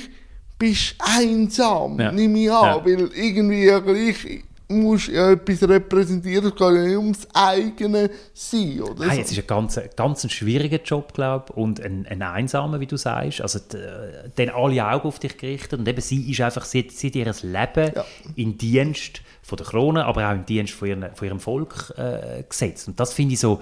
[0.58, 2.12] bist du einsam, Ja.
[2.12, 2.84] nehme ich an, Ja.
[2.84, 8.10] weil irgendwie ja gleich musst du ja etwas repräsentieren, es geht ja nicht ums eigene
[8.32, 9.04] Sein, oder?
[9.04, 9.20] So.
[9.20, 12.86] es ist ein ganz, ganz ein schwieriger Job, glaube ich, und ein, ein einsamer, wie
[12.86, 13.40] du sagst.
[13.40, 13.58] Also,
[14.36, 15.78] dann alle Augen auf dich gerichtet.
[15.80, 18.04] Und eben, sie ist einfach, sie, hat- sie hat ihr Leben Ja.
[18.36, 22.44] in Dienst von der Krone, aber auch im Dienst von, ihren, von ihrem Volk äh,
[22.48, 22.86] gesetzt.
[22.88, 23.60] Und das finde ich so,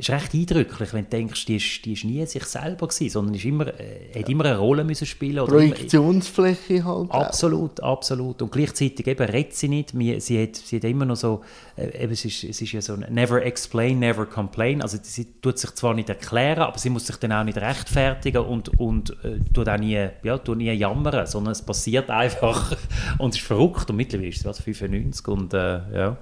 [0.00, 3.34] ist recht eindrücklich, wenn du denkst, die ist, die ist nie sich selber gewesen, sondern
[3.34, 7.10] ist immer, äh, hat immer eine Rolle müssen spielen oder immer, Projektionsfläche halt.
[7.10, 7.26] auch.
[7.26, 8.40] Absolut, absolut.
[8.42, 9.90] Und gleichzeitig eben redet sie nicht.
[9.90, 11.42] Sie hat, sie hat immer noch so,
[11.76, 14.82] äh, eben, es, ist, es ist ja so never explain, never complain.
[14.82, 18.44] Also sie tut sich zwar nicht erklären, aber sie muss sich dann auch nicht rechtfertigen
[18.44, 22.76] und, und äh, tut auch nie, ja, tut nie jammern, sondern es passiert einfach
[23.18, 23.90] und es ist verrückt.
[23.90, 26.16] Und mittlerweile ist sie was, 95 und äh, ja.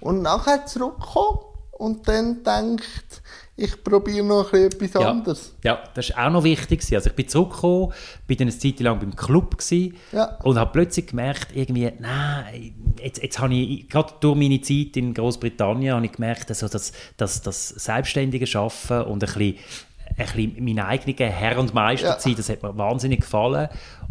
[0.00, 1.51] Und nachher zurückkommen
[1.82, 3.22] und dann denkt,
[3.56, 5.10] ich probiere noch ein bisschen etwas Ja.
[5.10, 5.54] anderes.
[5.64, 6.80] Ja, das war auch noch wichtig.
[6.94, 7.92] Also ich bin zurückgekommen,
[8.26, 10.36] bin dann eine Zeit lang beim Club gewesen Ja.
[10.42, 15.12] und habe plötzlich gemerkt, irgendwie, nein, jetzt, jetzt habe ich, gerade durch meine Zeit in
[15.12, 19.56] Großbritannien, habe ich gemerkt, also das, das, das selbstständige Arbeiten und ein bisschen,
[20.16, 22.18] ein bisschen mein eigener Herr und Meister Ja.
[22.18, 23.68] zu sein, das hat mir wahnsinnig gefallen.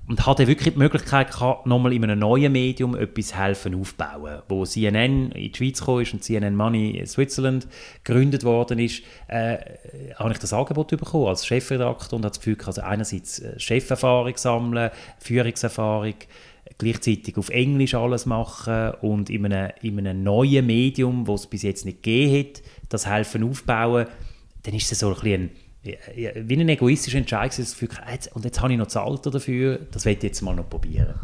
[0.07, 4.41] Und hatte wirklich die Möglichkeit gehabt, nochmal in einem neuen Medium etwas helfen aufbauen.
[4.49, 7.67] Wo CNN in die Schweiz gekommen ist und CNN Money Switzerland
[8.03, 9.57] gegründet worden ist, äh,
[10.15, 14.35] habe ich das Angebot bekommen als Chefredakteur und habe das Gefühl, also einerseits äh, Cheferfahrung
[14.35, 16.15] sammeln, Führungserfahrung,
[16.77, 21.61] gleichzeitig auf Englisch alles machen und in einem, in einem neuen Medium, das es bis
[21.61, 24.07] jetzt nicht gegeben hat, das helfen aufbauen,
[24.63, 25.49] dann ist es so ein bisschen
[25.83, 29.79] wie ein egoistischer Entscheid, das Gefühl, jetzt, und jetzt habe ich noch das Alter dafür,
[29.91, 31.15] das werde ich jetzt mal noch probieren.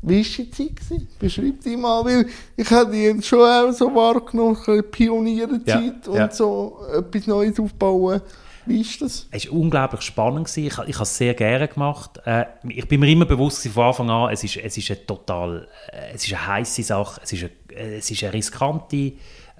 [0.00, 0.76] Wie war die Zeit?
[0.76, 1.08] gewesen?
[1.18, 4.56] Beschreib die mal, weil ich habe die schon auch so wahrgenommen,
[4.90, 6.30] Pionierenzeit Ja, und ja.
[6.30, 8.22] so etwas Neues aufbauen.
[8.64, 9.26] Wie ist das?
[9.30, 10.46] Es war unglaublich spannend.
[10.46, 10.66] Gewesen.
[10.66, 12.20] Ich, ich habe es sehr gerne gemacht.
[12.24, 15.68] Äh, ich bin mir immer bewusst von Anfang an, es ist, es ist eine total,
[15.90, 19.12] äh, es ist eine heisse Sache, es ist eine, äh, es ist eine riskante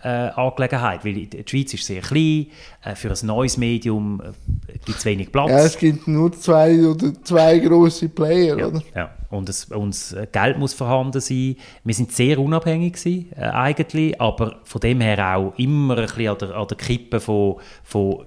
[0.02, 2.46] äh, Angelegenheit, weil die Schweiz ist sehr klein,
[2.84, 5.50] äh, für ein neues Medium äh, gibt es wenig Platz.
[5.50, 8.82] Ja, es gibt nur zwei oder zwei große Player, Ja, oder?
[8.94, 9.10] ja.
[9.30, 11.56] Und es, und das Geld muss vorhanden sein.
[11.84, 16.28] Wir sind sehr unabhängig gewesen, äh, eigentlich, aber von dem her auch immer ein bisschen
[16.28, 18.24] an der, an der Kippe von, von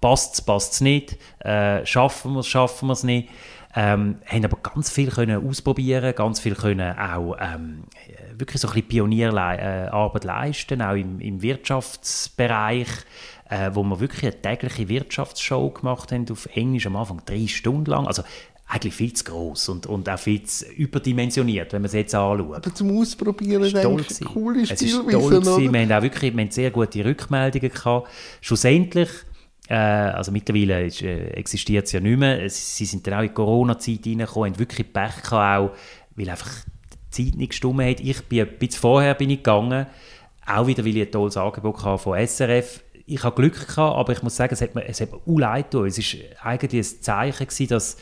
[0.00, 3.28] passt es, passt es nicht, äh, schaffen wir es, schaffen wir es nicht.
[3.72, 7.84] Ähm, haben aber ganz viel können ausprobieren, ganz viel können auch ähm,
[8.40, 12.88] wirklich so ein bisschen Pionierarbeit leisten, auch im, im Wirtschaftsbereich,
[13.48, 17.90] äh, wo wir wirklich eine tägliche Wirtschaftsshow gemacht haben, auf Englisch am Anfang drei Stunden
[17.90, 18.06] lang.
[18.06, 18.22] Also
[18.70, 22.56] eigentlich viel zu groß und, und auch viel zu überdimensioniert, wenn man es jetzt anschaut.
[22.56, 24.24] Aber zum Ausprobieren ist toll gewesen.
[24.26, 25.72] coole Es ist toll Spielweise, gewesen.
[25.72, 28.08] Wir haben auch wirklich wir haben sehr gute Rückmeldungen gehabt.
[28.40, 29.08] Schlussendlich,
[29.68, 33.28] äh, also mittlerweile ist, äh, existiert es ja nicht mehr, sie sind dann auch in
[33.28, 35.76] die Corona-Zeit reingekommen, haben wirklich Pech gehabt, auch,
[36.14, 36.50] weil einfach
[37.10, 38.00] Zeit nicht gestummt hat.
[38.00, 39.86] Ich bin ein bisschen vorher bin ich gegangen,
[40.46, 42.82] auch wieder, weil ich ein tolles Angebot hatte von SRF.
[43.06, 45.38] Ich habe Glück gehabt, aber ich muss sagen, es hat mir, es hat mir auch
[45.38, 45.74] leid.
[45.74, 47.96] Es war eigentlich ein Zeichen gewesen, dass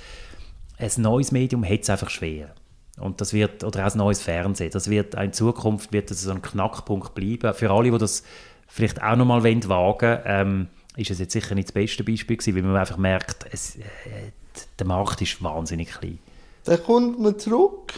[0.79, 2.55] ein neues Medium hat es einfach schwer.
[2.99, 6.23] Und das wird, oder auch ein neues Fernsehen, das wird auch in Zukunft wird das
[6.23, 7.55] so ein Knackpunkt bleiben.
[7.55, 8.25] Für alle, die das
[8.67, 12.57] vielleicht auch nochmal wagen wollen, ähm, ist es jetzt sicher nicht das beste Beispiel gewesen,
[12.57, 14.33] weil man einfach merkt, es, äh,
[14.79, 16.19] der Markt ist wahnsinnig klein.
[16.65, 17.95] Dann kommt man zurück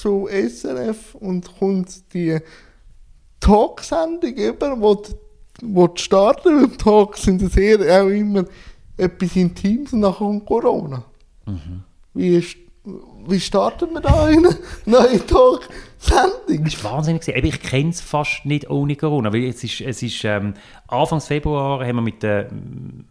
[0.00, 2.38] zu SRF und kommt die
[3.40, 5.12] Talksendung über, wo, die-
[5.62, 8.44] wo die Starter im Talk sind sehr auch immer
[8.96, 11.04] etwas Intimes und kommt Corona.
[12.14, 12.56] Wie, ist,
[13.26, 16.64] wie startet man da eine neue Talksendung?
[16.64, 17.26] Das war wahnsinnig.
[17.28, 19.32] Ich kenne es fast nicht ohne Corona.
[19.32, 20.54] Weil es ist, es ist ähm,
[20.92, 22.48] Anfang Februar haben wir mit der,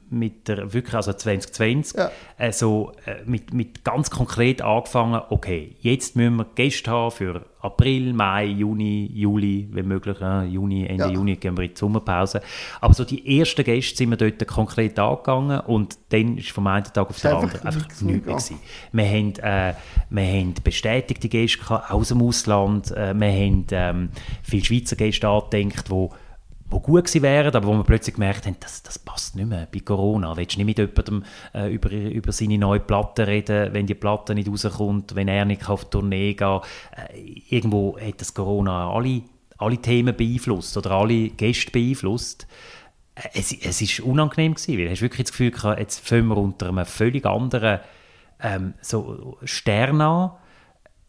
[0.09, 2.11] mit der wirklich, also 2020, Ja.
[2.37, 7.45] äh, so, äh, mit, mit ganz konkret angefangen, okay, jetzt müssen wir Gäste haben für
[7.61, 11.09] April, Mai, Juni, Juli, wenn möglich, äh, Juni, Ende Ja.
[11.11, 12.41] Juni gehen wir in die Sommerpause.
[12.79, 16.85] Aber so die ersten Gäste sind wir dort konkret angegangen und dann ist vom einen
[16.85, 18.59] Tag auf den anderen einfach nichts mehr gewesen.
[18.93, 19.73] Wir haben, äh,
[20.09, 22.91] wir haben bestätigte Gäste aus dem Ausland.
[22.91, 24.09] Äh, wir haben ähm,
[24.43, 26.07] viele Schweizer Gäste angedenkt, die
[26.69, 29.67] wo gut gewesen wären, aber wo wir plötzlich gemerkt haben, das, das passt nicht mehr
[29.71, 30.37] bei Corona.
[30.37, 34.35] Willst du nicht mit jemandem äh, über, über seine neue Platte reden, wenn die Platte
[34.35, 36.61] nicht rauskommt, wenn er nicht auf die Tournee geht?
[36.91, 39.23] Äh, irgendwo hat das Corona alle,
[39.57, 42.47] alle Themen beeinflusst oder alle Gäste beeinflusst.
[43.15, 46.37] Äh, Es, es unangenehm gewesen, weil du hast wirklich das Gefühl gehabt, jetzt fangen wir
[46.37, 47.79] unter einem völlig anderen
[48.41, 50.31] ähm, so Stern an.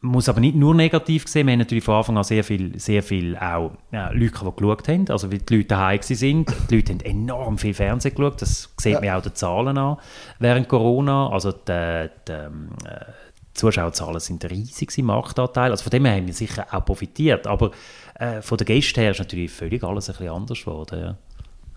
[0.03, 1.47] Muss aber nicht nur negativ sehen.
[1.47, 4.89] Wir haben natürlich von Anfang an sehr viel, sehr viel auch äh, Leute, die geschaut
[4.89, 5.11] haben.
[5.11, 6.49] Also, wie die Leute daheim sind.
[6.71, 8.41] Die Leute haben enorm viel Fernsehen geschaut.
[8.41, 9.01] Das sieht Ja.
[9.01, 9.99] man auch den Zahlen an
[10.39, 11.29] während Corona.
[11.29, 13.05] Also, die, die, ähm, äh,
[13.51, 15.71] die Zuschauerzahlen sind riesig im Marktanteil.
[15.71, 17.47] Also, von dem her haben wir sicher auch profitiert.
[17.47, 17.71] Aber
[18.15, 20.99] äh, von den Gästen her ist natürlich völlig alles ein bisschen anders geworden.
[20.99, 21.17] Ja.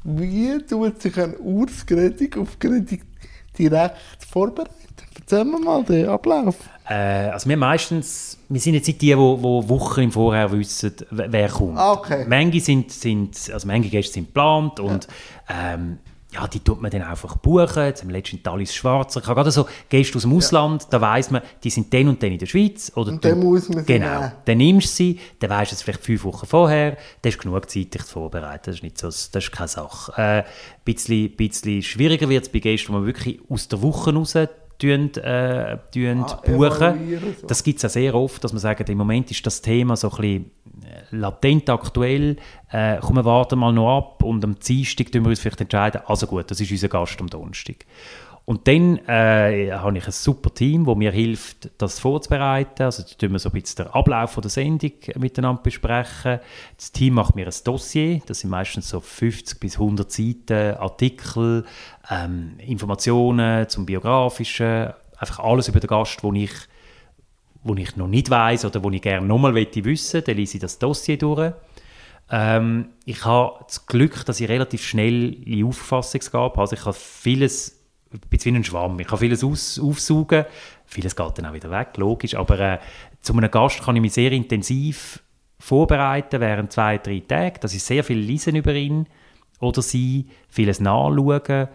[0.06, 3.04] Wie tut sich ein Urs Gredig auf Gredig
[3.58, 3.98] direkt
[4.30, 4.72] vorbereiten?
[5.26, 6.56] Erzähl mir mal den Ablauf.
[6.88, 6.94] Äh,
[7.30, 11.50] also wir meistens, wir sind jetzt nicht die, die, die Wochen im Vorher wissen, wer
[11.50, 11.78] kommt.
[11.78, 12.26] Ah, okay.
[12.28, 15.08] Manche sind, sind, also manche Gäste sind geplant und
[15.50, 16.00] ähm,
[16.34, 17.84] ja, die tut man dann einfach buchen.
[17.86, 19.22] Jetzt haben wir letztens Talis Schwarzer.
[19.22, 22.22] Ich habe gerade so Gäste aus dem Ausland, da weiss man, die sind dann und
[22.24, 22.92] dann in der Schweiz.
[22.96, 24.20] Oder Und du- muss man Genau.
[24.20, 24.32] nehmen.
[24.44, 27.44] Dann nimmst du sie, dann weisst du es vielleicht fünf Wochen vorher, dann hast du
[27.44, 28.64] genug Zeit, dich zu vorbereiten.
[28.66, 30.12] Das ist, nicht so, das ist keine Sache.
[30.18, 30.44] Äh, ein
[30.84, 34.34] bisschen, bisschen schwieriger wird es bei Gästen, die man wirklich aus der Woche raus
[34.88, 37.20] tun, äh, tun Ah, buchen.
[37.42, 37.48] so.
[37.48, 40.10] Das gibt es ja sehr oft, dass man sagt, im Moment ist das Thema so
[40.12, 40.52] ein bisschen
[41.14, 42.38] latent aktuell.
[42.70, 46.02] Äh, komm, wir warten mal noch ab und am Dienstag tun wir uns vielleicht entscheiden,
[46.06, 47.86] also gut, das ist unser Gast am Donnerstag.
[48.46, 52.84] Und dann äh, habe ich ein super Team, das mir hilft, das vorzubereiten.
[52.84, 56.40] Also tun wir so ein bisschen den Ablauf von der Sendung miteinander besprechen.
[56.76, 61.64] Das Team macht mir ein Dossier, das sind meistens so 50 bis 100 Seiten, Artikel,
[62.10, 66.52] ähm, Informationen zum Biografischen, einfach alles über den Gast, wo ich
[67.64, 70.62] wo ich noch nicht weiß oder wo ich gerne nochmal wissen möchte, dann lese ich
[70.62, 71.54] das Dossier durch.
[72.30, 76.62] Ähm, ich habe das Glück, dass ich relativ schnell in Auffassungsgabe habe.
[76.62, 77.80] Also ich habe vieles,
[78.12, 80.46] ich bin wie ein Schwamm, ich kann vieles aus, aufsaugen,
[80.86, 82.80] vieles geht dann auch wieder weg, logisch, aber äh,
[83.22, 85.22] zu einem Gast kann ich mich sehr intensiv
[85.60, 89.08] vorbereiten während zwei, drei Tagen, dass ich sehr viel lesen über ihn
[89.60, 91.70] oder sie, vieles nachschauen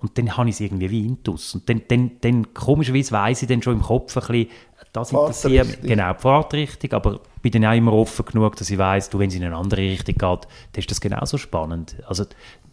[0.00, 1.54] und dann habe ich es irgendwie wie intus.
[1.54, 4.48] Und dann, dann, dann komischerweise weiss ich dann schon im Kopf ein bisschen,
[4.92, 5.82] das interessiert mich.
[5.82, 9.28] Genau, die Fahrtrichtung, aber bin dann auch immer offen genug, dass ich weiss, du, wenn
[9.28, 11.96] es in eine andere Richtung geht, dann ist das genauso spannend.
[12.06, 12.24] Also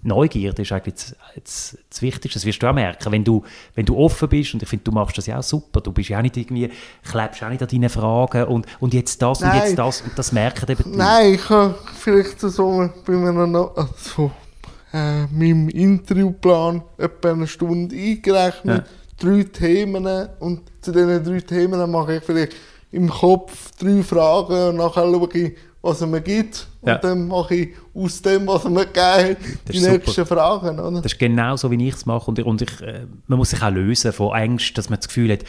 [0.03, 3.11] Neugierde ist eigentlich das, das, das Wichtigste, das wirst du auch merken.
[3.11, 3.43] Wenn du,
[3.75, 6.09] wenn du offen bist, und ich finde, du machst das ja auch super, du bist
[6.09, 6.69] ja auch nicht irgendwie,
[7.09, 9.61] klebst auch nicht an deinen Fragen und, und jetzt das und Nein.
[9.63, 10.97] jetzt das und das merken eben die.
[10.97, 14.31] Nein, ich habe vielleicht so bei noch also,
[14.93, 18.85] äh, meinem Interviewplan etwa eine Stunde eingerechnet.
[19.19, 20.05] Drei Themen
[20.39, 22.53] und zu diesen drei Themen mache ich vielleicht
[22.91, 26.67] im Kopf drei Fragen und nachher schaue ich, was es mir gibt.
[26.81, 26.97] Und Ja.
[26.99, 29.97] dann mache ich aus dem, was es mir gegeben hat, die ist super.
[29.97, 30.79] nächsten Fragen.
[30.79, 31.01] Oder?
[31.01, 32.29] Das ist genau so, wie ich es mache.
[32.29, 35.07] Und, ich, und ich, äh, man muss sich auch lösen von Angst, dass man das
[35.07, 35.45] Gefühl hat, äh,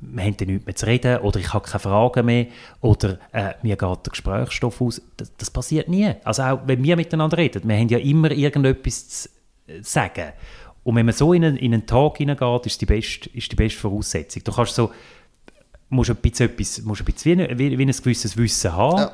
[0.00, 2.46] wir haben dann nichts mehr zu reden oder ich habe keine Fragen mehr
[2.80, 5.00] oder äh, mir geht der Gesprächsstoff aus.
[5.16, 6.10] Das, das passiert nie.
[6.24, 9.28] Also auch wenn wir miteinander reden, wir haben ja immer irgendetwas zu
[9.68, 10.32] äh, sagen.
[10.82, 13.56] Und wenn man so in einen, in einen Tag hineingeht, ist die beste, ist die
[13.56, 14.42] beste Voraussetzung.
[14.44, 14.90] Du kannst so,
[15.90, 18.98] musst ein bisschen, etwas, musst ein bisschen wie, ein- wie, wie ein gewisses Wissen haben.
[18.98, 19.12] Ja.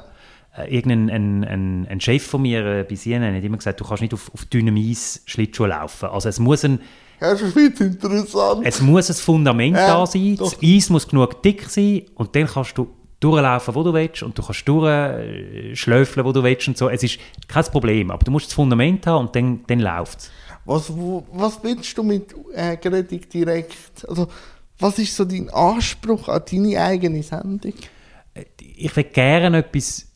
[0.59, 3.85] Äh, irgendein ein, ein, ein Chef von mir äh, bei CNN hat immer gesagt, du
[3.85, 6.09] kannst nicht auf, auf dünnem Eis Schlittschuh laufen.
[6.09, 6.81] Also es muss ein,
[7.21, 8.63] Ja, das ist interessant.
[8.65, 10.53] es muss ein Fundament Ja, da sein, doch.
[10.53, 12.89] das Eis muss genug dick sein und dann kannst du
[13.21, 16.89] durchlaufen, wo du willst und du kannst durchschläfeln, wo du willst und so.
[16.89, 20.31] Es ist kein Problem, aber du musst das Fundament haben und dann, dann läuft es.
[20.67, 24.07] Was, wo, was willst du mit äh, Gredig direkt?
[24.09, 24.29] Also,
[24.79, 27.73] was ist so dein Anspruch an deine eigene Sendung?
[28.59, 30.07] ich will gerne etwas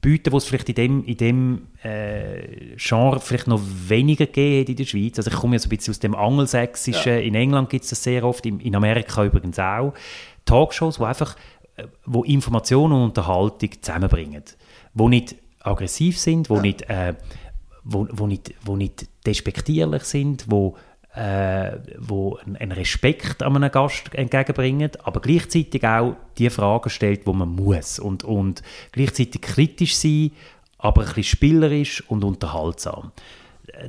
[0.00, 4.68] bieten, was es vielleicht in dem, in dem äh, Genre vielleicht noch weniger gegeben hat
[4.68, 5.18] in der Schweiz.
[5.18, 7.20] Also ich komme ja so ein bisschen aus dem Angelsächsischen.
[7.20, 9.94] In England gibt es das sehr oft, in, in Amerika übrigens auch.
[10.44, 11.36] Talkshows, wo einfach
[11.76, 14.44] äh, wo Information und Unterhaltung zusammenbringen,
[14.92, 16.62] wo nicht aggressiv sind, wo ja.
[16.62, 17.14] nicht äh,
[17.84, 20.76] wo, wo, nicht, wo nicht despektierlich sind, wo
[21.14, 27.32] äh, wo einen Respekt an einem Gast entgegenbringen, aber gleichzeitig auch die Fragen stellt, wo
[27.32, 30.32] man muss und, und gleichzeitig kritisch sein,
[30.78, 33.12] aber ein bisschen spielerisch und unterhaltsam.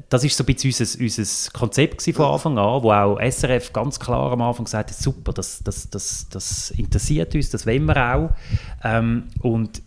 [0.10, 4.00] Das ist so ein bisschen unser, unser Konzept von Anfang an, wo auch SRF ganz
[4.00, 8.16] klar am Anfang gesagt hat, super, das, das, das, das interessiert uns, das wollen wir
[8.16, 8.30] auch.
[8.84, 9.82] Ähm, und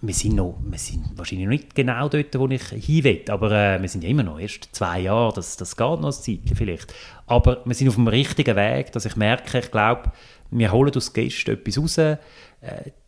[0.00, 3.50] wir sind, noch, wir sind wahrscheinlich noch nicht genau dort, wo ich hin will, aber
[3.50, 6.56] äh, wir sind ja immer noch erst zwei Jahre, das, das geht noch ein Zeitchen
[6.56, 6.94] vielleicht.
[7.26, 10.12] Aber wir sind auf dem richtigen Weg, dass ich merke, ich glaube,
[10.50, 11.98] wir holen aus Gästen etwas raus.
[11.98, 12.16] Äh,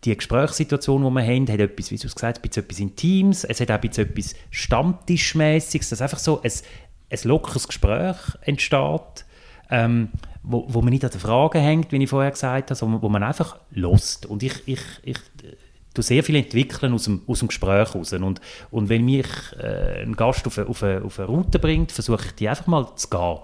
[0.04, 3.60] die Gesprächssituation, die wir haben, hat etwas, wie du es gesagt hast, etwas Intimes, es
[3.60, 6.52] hat auch etwas Stammtischmäßiges, dass einfach so ein,
[7.10, 9.24] ein lockeres Gespräch entsteht,
[9.70, 10.08] ähm,
[10.42, 13.08] wo, wo man nicht an den Fragen hängt, wie ich vorher gesagt habe, sondern wo
[13.08, 14.26] man einfach lost.
[14.26, 15.18] Und ich, ich, ich
[15.94, 18.12] du sehr viel entwickeln aus dem, aus dem Gespräch heraus.
[18.12, 19.26] Und, und wenn mich
[19.58, 22.66] äh, ein Gast auf eine, auf, eine, auf eine Route bringt, versuche ich die einfach
[22.66, 23.38] mal zu gehen.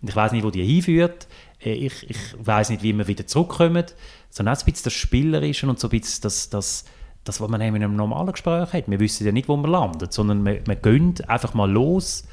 [0.00, 1.26] Und ich weiß nicht, wo die hinführt.
[1.62, 3.84] Äh, ich, ich weiß nicht, wie wir wieder zurückkommen.
[4.30, 6.84] Sondern auch ein bisschen das Spielerische und so ein bisschen das, das,
[7.24, 8.88] das, was man in einem normalen Gespräch hat.
[8.88, 12.24] Wir wissen ja nicht, wo wir landen, sondern wir, wir gehen einfach mal los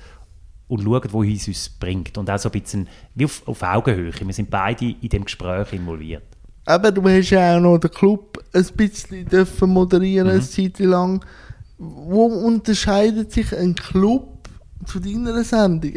[0.68, 2.18] und schauen, wohin es uns bringt.
[2.18, 4.14] Und auch so ein bisschen wie auf, auf Augenhöhe.
[4.20, 6.24] Wir sind beide in dem Gespräch involviert.
[6.66, 10.34] Aber du hast ja auch noch den Club ein bisschen dürfen moderieren, mhm.
[10.34, 11.24] eine Zeit lang.
[11.78, 14.48] Wo unterscheidet sich ein Club
[14.86, 15.94] zu deiner Sendung?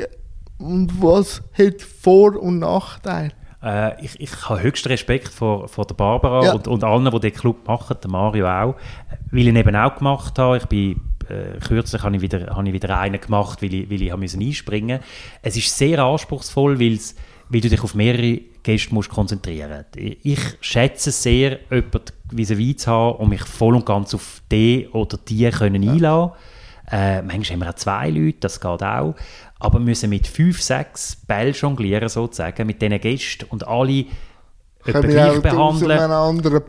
[0.59, 3.33] Und was hat Vor- und Nachteile?
[3.62, 6.52] Äh, ich, ich habe höchsten Respekt vor, vor der Barbara ja.
[6.55, 8.76] und, und allen, die den Club machen, der Mario auch,
[9.31, 10.59] weil ich ihn eben auch gemacht habe.
[10.59, 14.02] Ich bin äh, kürzlich habe ich wieder, habe ich wieder einen gemacht, weil ich, weil
[14.02, 15.12] ich habe müssen einspringen musste.
[15.42, 16.98] Es ist sehr anspruchsvoll, weil
[17.61, 23.29] du dich auf mehrere Gäste musst konzentrieren Ich schätze sehr, jemanden vis-à-vis zu haben und
[23.29, 25.92] mich voll und ganz auf die oder die können ja.
[25.92, 26.33] einlassen
[26.90, 29.14] äh, Manchmal haben wir auch zwei Leute, das geht auch.
[29.59, 34.07] Aber wir müssen mit fünf, sechs Bällen jonglieren, sozusagen, mit diesen Gästen und alle
[34.85, 36.11] etwa gleich behandeln.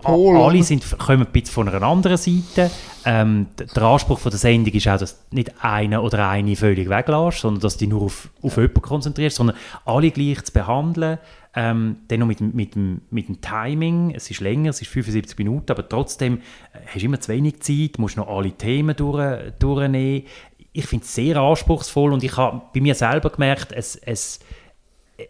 [0.04, 2.72] Alle sind, kommen ein bisschen von einer anderen Seite.
[3.06, 7.40] Ähm, der Anspruch von der Sendung ist auch, dass nicht einer oder eine völlig weglässt,
[7.40, 9.56] sondern dass du dich nur auf, auf jemanden konzentrierst, sondern
[9.86, 11.20] alle gleich zu behandeln.
[11.60, 14.14] Ähm, dann noch mit, mit, mit, dem Timing.
[14.14, 17.62] Es ist länger, es ist 75 Minuten, aber trotzdem äh, hast du immer zu wenig
[17.62, 20.26] Zeit, musst noch alle Themen durch, durchnehmen.
[20.72, 24.40] Ich finde es sehr anspruchsvoll und ich habe bei mir selber gemerkt, es, es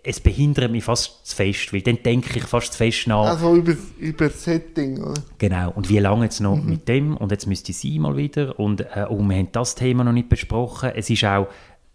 [0.04, 3.28] es behindert mich fast zu fest, weil dann denke ich fast zu fest nach.
[3.28, 5.22] Also über, über das Setting, oder?
[5.38, 6.70] Genau, und wie lange jetzt noch mhm.
[6.70, 10.04] mit dem und jetzt müsste sie mal wieder und, äh, oh, wir haben das Thema
[10.04, 10.92] noch nicht besprochen.
[10.94, 11.48] Es ist auch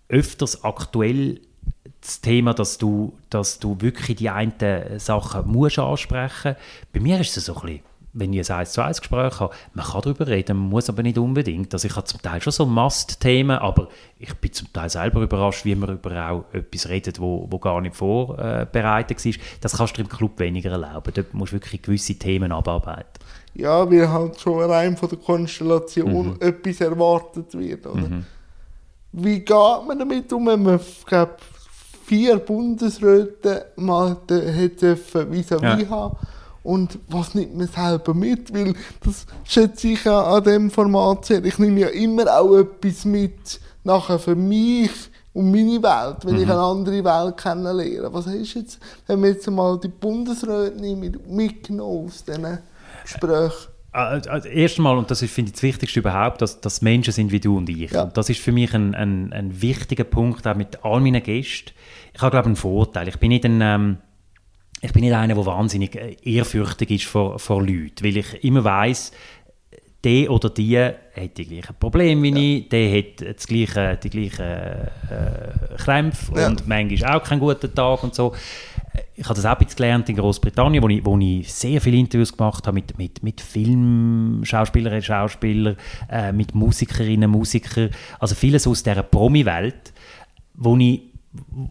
[0.08, 1.40] öfters aktuell
[2.02, 4.52] das Thema, dass du, dass du wirklich die einen
[4.98, 6.92] Sachen musst ansprechen musst.
[6.92, 9.54] Bei mir ist es so ein bisschen wenn ich ein 1 zu 1 Gespräch habe,
[9.74, 11.72] man kann darüber reden, man muss aber nicht unbedingt.
[11.72, 13.88] Also ich habe zum Teil schon so Must-Themen, aber
[14.18, 17.80] ich bin zum Teil selber überrascht, wie man über auch etwas redet, wo, wo gar
[17.80, 19.32] nicht vorbereitet war.
[19.60, 21.12] Das kannst du im Club weniger erlauben.
[21.14, 23.06] Dort musst du wirklich gewisse Themen abarbeiten.
[23.54, 26.36] Ja, weil halt schon rein von der Konstellation mhm.
[26.40, 27.86] etwas erwartet wird.
[27.86, 28.08] Oder?
[28.08, 28.26] Mhm.
[29.12, 31.38] Wie geht man damit um, wenn man, glaub,
[32.12, 35.50] vier Bundesräte mal hätte vis-à-vis
[35.82, 35.88] ja.
[35.88, 36.16] haben
[36.62, 38.52] und was nimmt man selber mit?
[38.52, 41.42] Weil das schätze ich ja an diesem Format sehr.
[41.42, 44.90] Ich nehme ja immer auch etwas mit, nachher für mich
[45.32, 46.42] und meine Welt, wenn mhm.
[46.42, 48.12] ich eine andere Welt kennenlerne.
[48.12, 50.78] Was ist jetzt, wenn wir jetzt mal die Bundesräte
[51.26, 52.58] mitgenommen aus diesen
[53.04, 53.71] Gesprächen?
[53.92, 57.40] Also, erstmal, und das ist, finde ich, das Wichtigste überhaupt, dass, dass Menschen sind wie
[57.40, 57.90] du und ich.
[57.90, 58.04] Ja.
[58.04, 61.72] Und das ist für mich ein, ein, ein wichtiger Punkt, auch mit all meinen Gästen.
[62.14, 63.08] Ich habe, glaube ich, einen Vorteil.
[63.08, 63.60] Ich bin nicht ein...
[63.60, 63.98] Ähm,
[64.84, 68.64] ich bin nicht einer, der wahnsinnig äh, ehrfürchtig ist vor, vor Leuten, weil ich immer
[68.64, 69.12] weiß,
[70.02, 72.58] der oder die hat die gleichen Probleme wie ja.
[72.58, 76.48] ich, der hat das gleiche, die gleichen äh, Krämpfe ja.
[76.48, 78.34] und manchmal auch keinen guten Tag und so.
[79.22, 81.96] Ich habe das auch ein bisschen gelernt in Großbritannien, wo ich, wo ich sehr viele
[81.96, 85.76] Interviews gemacht habe mit, mit, mit Filmschauspielerinnen und Schauspielern,
[86.10, 89.92] äh, mit Musikerinnen und Musikern, also vieles aus dieser Promi-Welt,
[90.54, 91.02] wo ich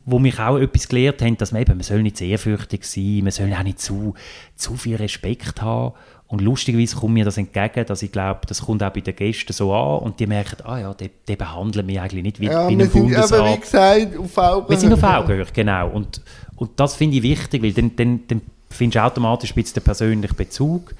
[0.06, 3.20] wo mich auch etwas gelehrt haben, dass man eben, man soll nicht sehr fürchtig sein,
[3.22, 4.16] man soll auch nicht zu,
[4.56, 5.94] zu viel Respekt haben.
[6.26, 9.52] Und lustigerweise kommt mir das entgegen, dass ich glaube, das kommt auch bei den Gästen
[9.52, 12.70] so an und die merken, ah ja, die, die behandeln mich eigentlich nicht wie, ja,
[12.70, 13.34] wie ein Bundesrat.
[13.34, 14.70] Aber wie gesagt, auf Augenhöhe.
[14.70, 15.90] Wir sind auf Augenhöhe, genau.
[15.90, 16.22] Und,
[16.62, 20.36] und das finde ich wichtig, weil dann, dann, dann findest du automatisch ein den persönlichen
[20.36, 20.94] Bezug.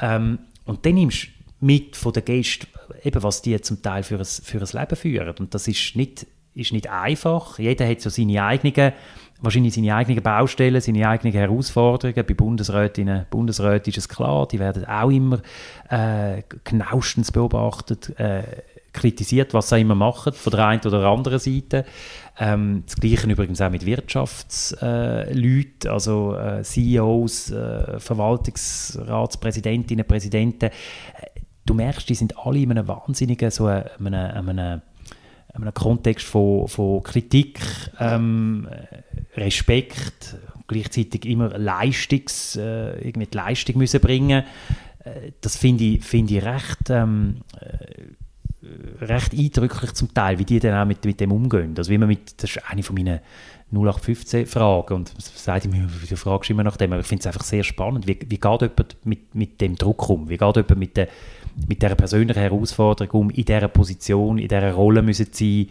[0.00, 2.68] Ähm, und dann nimmst du mit von den Gästen,
[3.02, 5.34] eben, was die zum Teil für ein, für ein Leben führen.
[5.40, 7.58] Und das ist nicht ist nicht einfach.
[7.58, 8.92] Jeder hat so seine eigenen,
[9.40, 12.24] wahrscheinlich seine eigenen Baustellen, seine eigenen Herausforderungen.
[12.24, 15.40] Bei Bundesrätinnen Bundesräten ist es klar, die werden auch immer
[15.88, 18.42] äh, genauestens beobachtet, äh,
[18.92, 21.84] kritisiert, was sie immer machen, von der einen oder anderen Seite.
[22.38, 30.66] Ähm, das Gleiche übrigens auch mit Wirtschaftsleuten, äh, also äh, CEOs, äh, Verwaltungsratspräsidentinnen, Präsidenten.
[30.66, 30.70] Äh,
[31.66, 34.80] du merkst, die sind alle in einem wahnsinnigen, so einem, einem, einem,
[35.52, 37.60] einem Kontext von, von Kritik,
[37.98, 38.66] ähm,
[39.36, 44.44] Respekt, gleichzeitig immer Leistungs, äh, irgendwie Leistung müssen bringen.
[45.04, 47.42] Äh, das finde ich, find ich recht ähm,
[49.00, 51.74] recht eindrücklich zum Teil, wie die dann auch mit, mit dem umgehen.
[51.76, 53.20] Also wie man mit, das ist eine von meinen
[53.72, 57.44] 0815-Fragen und seit ich mir, du fragst immer nach dem, aber ich finde es einfach
[57.44, 58.06] sehr spannend.
[58.06, 60.28] Wie, wie geht jemand mit, mit dem Druck um?
[60.28, 61.08] Wie geht jemand mit der,
[61.68, 65.68] mit der persönlichen Herausforderung um, in dieser Position, in dieser Rolle müssen sein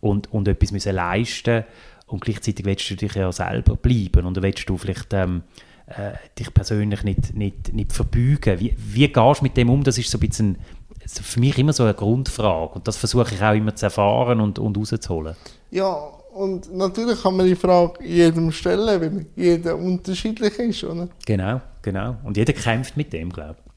[0.00, 1.64] und, und etwas müssen leisten
[2.06, 5.42] und gleichzeitig willst du dich ja selber bleiben und willst du vielleicht ähm,
[5.86, 8.60] äh, dich persönlich nicht, nicht, nicht verbeugen.
[8.60, 9.84] Wie, wie gehst du mit dem um?
[9.84, 10.58] Das ist so ein bisschen
[11.06, 14.58] für mich immer so eine Grundfrage und das versuche ich auch immer zu erfahren und,
[14.58, 15.36] und rauszuholen.
[15.70, 15.94] Ja,
[16.32, 21.08] und natürlich kann man die Frage jedem stellen, weil jeder unterschiedlich ist, oder?
[21.26, 22.16] Genau, genau.
[22.24, 23.72] Und jeder kämpft mit dem, glaube ich.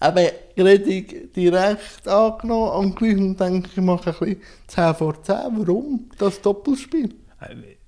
[0.00, 0.22] Aber
[0.56, 5.36] Redung direkt angenommen, am gleichen denke ich, mache ein bisschen 10 vor 10.
[5.58, 7.14] Warum das Doppelspiel?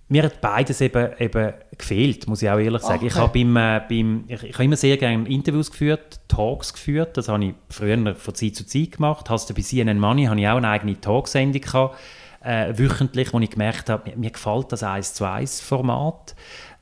[0.09, 2.99] Mir hat beides eben, eben gefehlt, muss ich auch ehrlich sagen.
[2.99, 3.07] Okay.
[3.07, 7.17] Ich habe beim, äh, beim, ich, ich habe immer sehr gerne Interviews geführt, Talks geführt.
[7.17, 9.31] Das habe ich früher von Zeit zu Zeit gemacht.
[9.31, 11.99] Hast du bei CNN Money habe ich auch eine eigene Talksendung gehabt,
[12.43, 16.35] äh, wöchentlich, wo ich gemerkt habe, mir, mir gefällt das 1 zu 1 Format.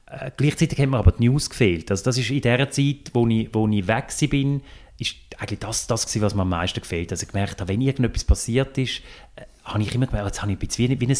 [0.06, 1.92] Äh, gleichzeitig hat mir aber die News gefehlt.
[1.92, 4.62] Also das ist in der Zeit, wo ich, wo ich weg bin,
[4.98, 7.12] ist eigentlich das, das gewesen, was mir am meisten gefällt.
[7.12, 9.00] Also ich gemerkt habe, wenn irgendetwas passiert ist,
[9.36, 11.16] äh, habe ich immer gemerkt, jetzt habe ich ein bisschen wie, wie ein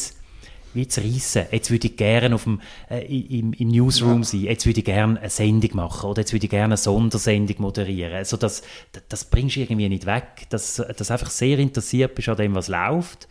[0.74, 1.46] wie zu reissen.
[1.50, 2.60] Jetzt würde ich gerne auf dem,
[2.90, 4.24] äh, im, im Newsroom ja.
[4.24, 4.40] sein.
[4.40, 8.14] Jetzt würde ich gerne eine Sendung machen oder jetzt würde ich gerne eine Sondersendung moderieren.
[8.14, 8.62] Also das,
[8.92, 10.46] das, das bringst du irgendwie nicht weg.
[10.50, 13.28] Dass du einfach sehr interessiert bist an dem, was läuft.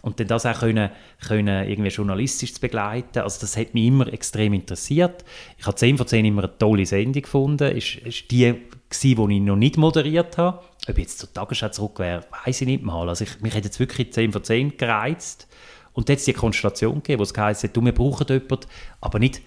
[0.00, 0.90] Und dann das auch können,
[1.26, 3.18] können irgendwie journalistisch zu begleiten.
[3.18, 5.24] Also das hat mich immer extrem interessiert.
[5.58, 7.76] Ich habe 10 von 10 immer eine tolle Sendung gefunden.
[7.76, 8.54] Ist, ist die
[9.02, 10.60] die ich noch nicht moderiert habe.
[10.88, 13.08] Ob ich jetzt zur Tagesschau zurück wäre, weiß ich nicht mal.
[13.08, 15.47] Also ich, mich hat jetzt wirklich 10 von 10 gereizt.
[15.98, 18.66] Und jetzt die Konstellation gegeben, wo es heisst, wir brauchen jemanden,
[19.00, 19.40] aber nicht,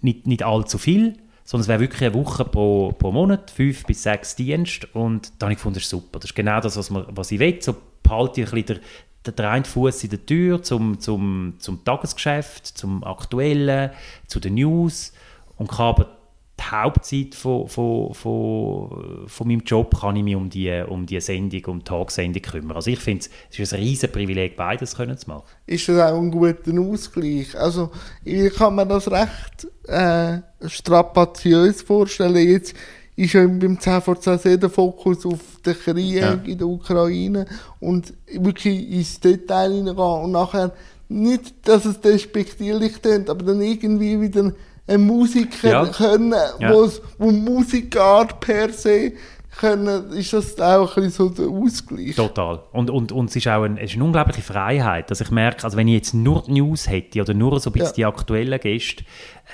[0.00, 4.02] nicht, nicht allzu viel, sondern es wäre wirklich eine Woche pro, pro Monat, fünf bis
[4.02, 6.18] sechs Dienste und da habe ich gefunden, das ist super.
[6.18, 7.62] Das ist genau das, was, man, was ich will.
[7.62, 8.80] So behalte ich ein bisschen
[9.24, 13.92] den, den einen Fuß in der Tür zum, zum, zum Tagesgeschäft, zum Aktuellen,
[14.26, 15.12] zu den News
[15.58, 16.18] und kann aber
[16.62, 21.20] die Hauptzeit von, von, von, von meinem Job kann ich mich um die, um die
[21.20, 22.76] Sendung, um die Tagsendung kümmern.
[22.76, 25.44] Also ich finde, es ist ein riesen Privileg, beides können zu machen.
[25.66, 27.58] Ist das auch ein guter Ausgleich?
[27.58, 27.90] Also
[28.24, 32.36] ich kann mir das recht äh, strapaziös vorstellen.
[32.36, 32.74] Jetzt
[33.16, 36.32] ist ja beim 10 vor 10 sehr der Fokus auf den Krieg ja.
[36.32, 37.46] in der Ukraine
[37.80, 40.72] und wirklich ins Detail hineingehen und nachher
[41.08, 44.52] nicht, dass es despektierlich klingt, aber dann irgendwie wieder
[44.92, 45.86] ein Musiker ja.
[45.86, 46.72] können, ja.
[47.18, 49.12] wo Musikart per se
[49.58, 52.16] können, ist das auch ein bisschen so der Ausgleich.
[52.16, 52.60] Total.
[52.72, 55.10] Und, und, und es, ist auch ein, es ist eine unglaubliche Freiheit.
[55.10, 57.88] Also ich merke, also wenn ich jetzt nur News hätte oder nur so ein bisschen
[57.88, 57.92] ja.
[57.92, 59.04] die aktuellen Gäste,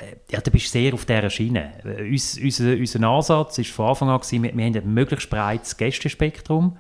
[0.00, 1.72] äh, ja, dann bist du sehr auf dieser Schiene.
[1.84, 5.30] Äh, uns, unser, unser Ansatz war von Anfang an, gewesen, wir, wir haben ein möglichst
[5.30, 6.76] breites Gästespektrum.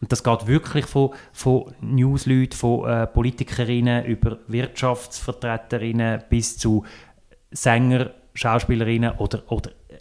[0.00, 6.84] Und das geht wirklich von, von Newsleuten, von äh, Politikerinnen über Wirtschaftsvertreterinnen bis zu
[7.54, 9.96] Sänger, Schauspielerinnen oder, oder äh,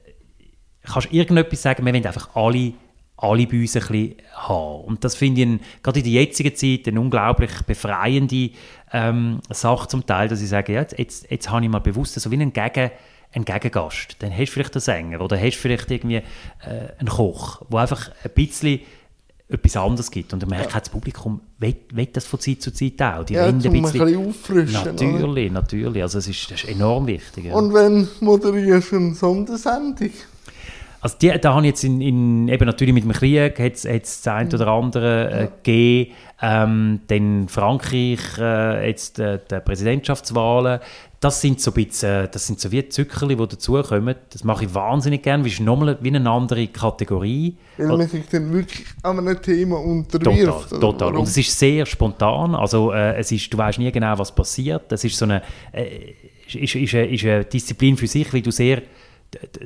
[0.83, 2.73] kannst du irgendetwas sagen, wir wollen einfach alle,
[3.17, 4.83] alle bei uns ein bisschen haben.
[4.85, 8.49] Und das finde ich gerade in der jetzigen Zeit eine unglaublich befreiende
[8.91, 12.15] ähm, Sache zum Teil, dass ich sage, ja, jetzt, jetzt, jetzt habe ich mal bewusst
[12.15, 12.91] so wie einen Gegen
[13.35, 14.17] einen Gegengast.
[14.19, 16.23] Dann hast du vielleicht einen Sänger oder hast du vielleicht irgendwie äh,
[16.99, 18.81] einen Koch, der einfach ein bisschen
[19.49, 20.33] etwas anderes gibt.
[20.33, 20.79] Und dann merkt ja.
[20.79, 23.23] das Publikum, will, will das von Zeit zu Zeit auch.
[23.23, 24.85] Die ja, ein bisschen, auffrischen.
[24.85, 25.61] Natürlich, oder?
[25.61, 26.01] natürlich.
[26.01, 27.45] Also es ist, das ist enorm wichtig.
[27.45, 27.53] Ja.
[27.53, 30.11] Und wenn moderierst du eine Sondersendung?
[31.03, 33.83] Also die, da habe ich jetzt in, in, eben natürlich mit dem Krieg hat es
[33.83, 36.13] das eine oder andere äh, gegeben.
[36.41, 40.79] Ähm, dann Frankreich, äh, jetzt äh, die Präsidentschaftswahlen
[41.23, 44.15] das sind so ein bisschen, das sind so wie Zuckerli, die dazukommen.
[44.29, 47.55] Das mache ich wahnsinnig gerne, weil es ist nochmal wie eine andere Kategorie.
[47.77, 50.69] Weil man sich dann wirklich an einem Thema unterwirft.
[50.71, 51.15] Total, total.
[51.15, 54.91] Und es ist sehr spontan, also äh, es ist, du weißt nie genau, was passiert.
[54.91, 55.41] Das ist so eine,
[55.71, 56.13] äh,
[56.45, 58.81] ist, ist, ist eine Disziplin für sich, weil du sehr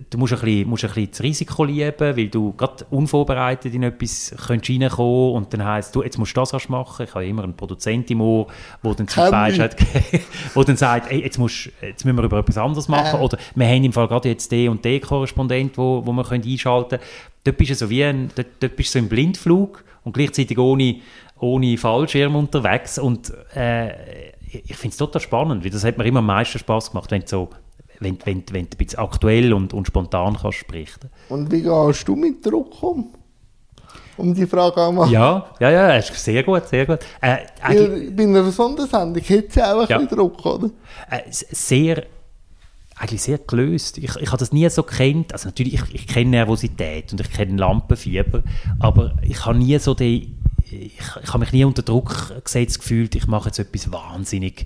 [0.09, 3.84] du musst ein, bisschen, musst ein bisschen das Risiko lieben, weil du gerade unvorbereitet in
[3.84, 7.05] etwas könntest reinkommen und dann heisst du, jetzt musst du das erst machen.
[7.07, 8.47] Ich habe immer einen Produzent im Ohr,
[8.84, 9.70] der dann zum Beispiel
[10.53, 13.20] wo dann sagt, ey, jetzt, musst, jetzt müssen wir über etwas anderes machen.
[13.20, 13.24] Äh.
[13.24, 16.43] Oder wir haben im Fall gerade jetzt den und den Korrespondent, wo, wo wir können
[16.43, 17.01] einschalten können.
[17.43, 20.57] Dort bist du so wie ein, dort, dort bist du so im Blindflug und gleichzeitig
[20.57, 20.97] ohne,
[21.39, 22.97] ohne Fallschirm unterwegs.
[22.97, 26.91] Und äh, ich finde es total spannend, weil das hat mir immer am meisten Spaß
[26.91, 27.49] gemacht, wenn so
[27.99, 31.09] wenn, wenn, wenn du ein bisschen aktuell und, und spontan kannst sprechen.
[31.29, 33.13] Und wie gehst du mit Druck um?
[34.17, 35.11] Um die Frage einmal.
[35.11, 36.99] Ja, ja, ja, ist sehr gut, sehr gut.
[37.21, 37.37] Äh,
[37.71, 39.99] ja, bei einer Sondersendung hätte sie auch ein ja.
[39.99, 40.71] bisschen Druck, oder?
[41.09, 42.03] Äh, sehr,
[42.95, 43.99] eigentlich sehr gelöst.
[43.99, 45.33] Ich, ich habe das nie so kennt.
[45.33, 48.41] Also natürlich, ich, ich kenne Nervosität und ich kenne Lampenfieber,
[48.79, 50.35] aber ich habe nie so die,
[50.65, 54.65] ich, ich habe mich nie unter Druck gesetzt gefühlt, ich mache jetzt etwas wahnsinnig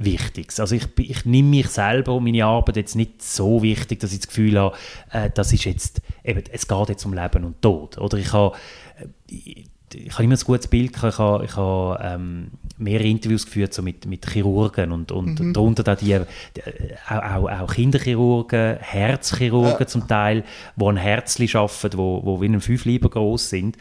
[0.00, 0.58] Wichtiges.
[0.58, 4.20] Also ich, ich nehme mich selber und meine Arbeit jetzt nicht so wichtig, dass ich
[4.20, 4.76] das Gefühl habe,
[5.12, 7.98] äh, das ist jetzt, eben, es geht jetzt um Leben und Tod.
[7.98, 8.56] Oder ich habe,
[9.28, 13.44] ich, äh, ich habe immer ein gutes Bild, ich habe, ich habe ähm, mehrere Interviews
[13.44, 15.52] geführt so mit, mit Chirurgen und, und mhm.
[15.52, 16.18] darunter da die,
[16.56, 16.62] die
[17.08, 19.86] auch, auch, auch, Kinderchirurgen, Herzchirurgen ja.
[19.86, 20.44] zum Teil,
[20.76, 23.76] die ein Herzli arbeiten, wo, wo wie ein Fünfleiber groß sind,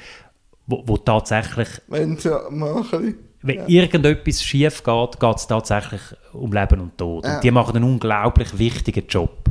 [0.67, 1.69] wo, wo tatsächlich...
[1.87, 3.67] Wenn sie machen wenn ja.
[3.67, 6.01] irgendetwas schief geht, geht es tatsächlich
[6.33, 7.25] um Leben und Tod.
[7.25, 7.35] Ja.
[7.35, 9.49] Und die machen einen unglaublich wichtigen Job.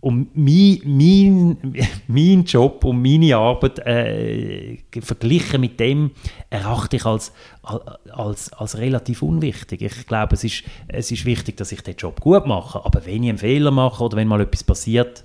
[0.00, 1.74] Und mein, mein,
[2.08, 6.10] mein Job und meine Arbeit äh, verglichen mit dem
[6.48, 7.32] erachte ich als,
[8.10, 9.82] als, als relativ unwichtig.
[9.82, 12.84] Ich glaube, es ist, es ist wichtig, dass ich den Job gut mache.
[12.84, 15.24] Aber wenn ich einen Fehler mache oder wenn mal etwas passiert,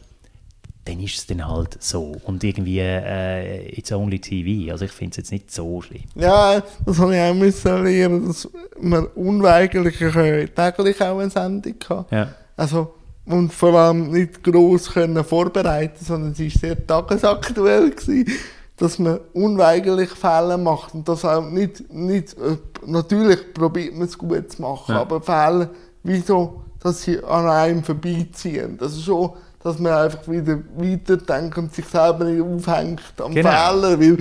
[0.86, 2.16] dann ist es dann halt so.
[2.26, 4.72] Und irgendwie, äh, it's only TV.
[4.72, 6.04] Also ich finde es jetzt nicht so schlimm.
[6.14, 8.48] Ja, das habe ich auch müssen lernen, dass
[8.80, 12.12] man unweigerlich täglich auch eine Sendung hat.
[12.12, 12.28] Ja.
[12.56, 12.94] Also,
[13.26, 18.32] und vor allem nicht gross können vorbereiten, sondern es war sehr tagesaktuell gewesen,
[18.78, 24.18] dass man unweigerlich Fälle macht und das auch nicht, nicht äh, natürlich probiert man es
[24.18, 25.02] gut zu machen, ja.
[25.02, 25.72] aber Fälle,
[26.04, 28.78] wieso, dass sie an einem vorbeiziehen.
[28.78, 29.32] Das ist schon
[29.66, 33.50] dass man einfach wieder weiterdenkt und sich selber nicht aufhängt am genau.
[33.50, 34.18] Fehler, weil,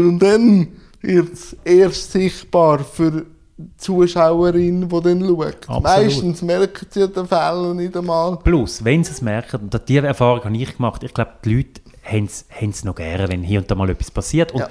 [0.00, 0.66] und dann
[1.00, 3.24] wird es erst sichtbar für
[3.56, 5.68] die Zuschauerin, die dann schaut.
[5.68, 5.82] Absolut.
[5.84, 8.36] Meistens merken sie den Fehler nicht einmal.
[8.38, 11.80] Plus, wenn sie es merken, und diese Erfahrung habe ich gemacht, ich glaube, die Leute
[12.02, 12.24] haben
[12.70, 14.50] es noch gerne, wenn hier und da mal etwas passiert.
[14.50, 14.68] Und ja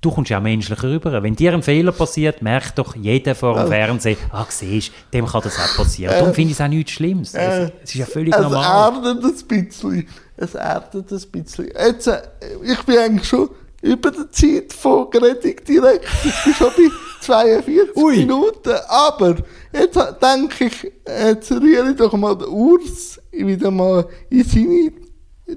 [0.00, 1.22] du kommst ja auch menschlicher rüber.
[1.22, 5.42] Wenn dir ein Fehler passiert, merkt doch jeder vor dem Fernsehen, ah, siehst dem kann
[5.42, 6.14] das auch passieren.
[6.14, 7.34] Äh, Darum finde ich es auch nichts Schlimmes.
[7.34, 8.92] Äh, es, ist ja völlig es normal.
[8.92, 10.08] Es erdet ein bisschen.
[10.36, 11.68] Es erdet ein bisschen.
[11.68, 12.20] Jetzt, äh,
[12.62, 13.50] ich bin eigentlich schon
[13.82, 16.06] über die Zeit von Gretig direkt.
[16.24, 16.90] Ich bin schon bei
[17.20, 18.16] 42 Ui.
[18.16, 18.74] Minuten.
[18.88, 19.36] Aber
[19.72, 24.92] jetzt denke ich, jetzt rühre ich doch mal den Urs wieder mal in seine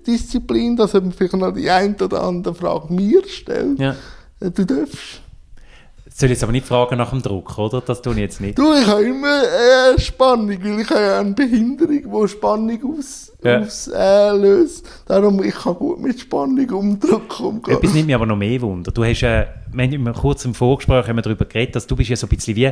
[0.05, 3.79] Disziplin, dass er vielleicht noch die ein oder andere Frage mir stellt.
[3.79, 3.95] Ja.
[4.49, 5.21] Du darfst.
[6.15, 7.81] Soll ich jetzt aber nicht fragen nach dem Druck, oder?
[7.81, 8.57] Das tue ich jetzt nicht.
[8.59, 13.33] Du, ich habe immer äh, Spannung, weil ich habe ja eine Behinderung, die Spannung auslöst.
[13.43, 13.59] Ja.
[13.61, 17.77] Aus, äh, Darum, ich kann gut mit Spannung um Druck umgehen.
[17.77, 18.91] Etwas nimmt mich aber noch mehr Wunder.
[18.91, 22.11] Du hast, äh, wir haben kurz im Vorgespräch haben wir darüber geredet, dass du bist
[22.11, 22.71] ja so ein bisschen wie,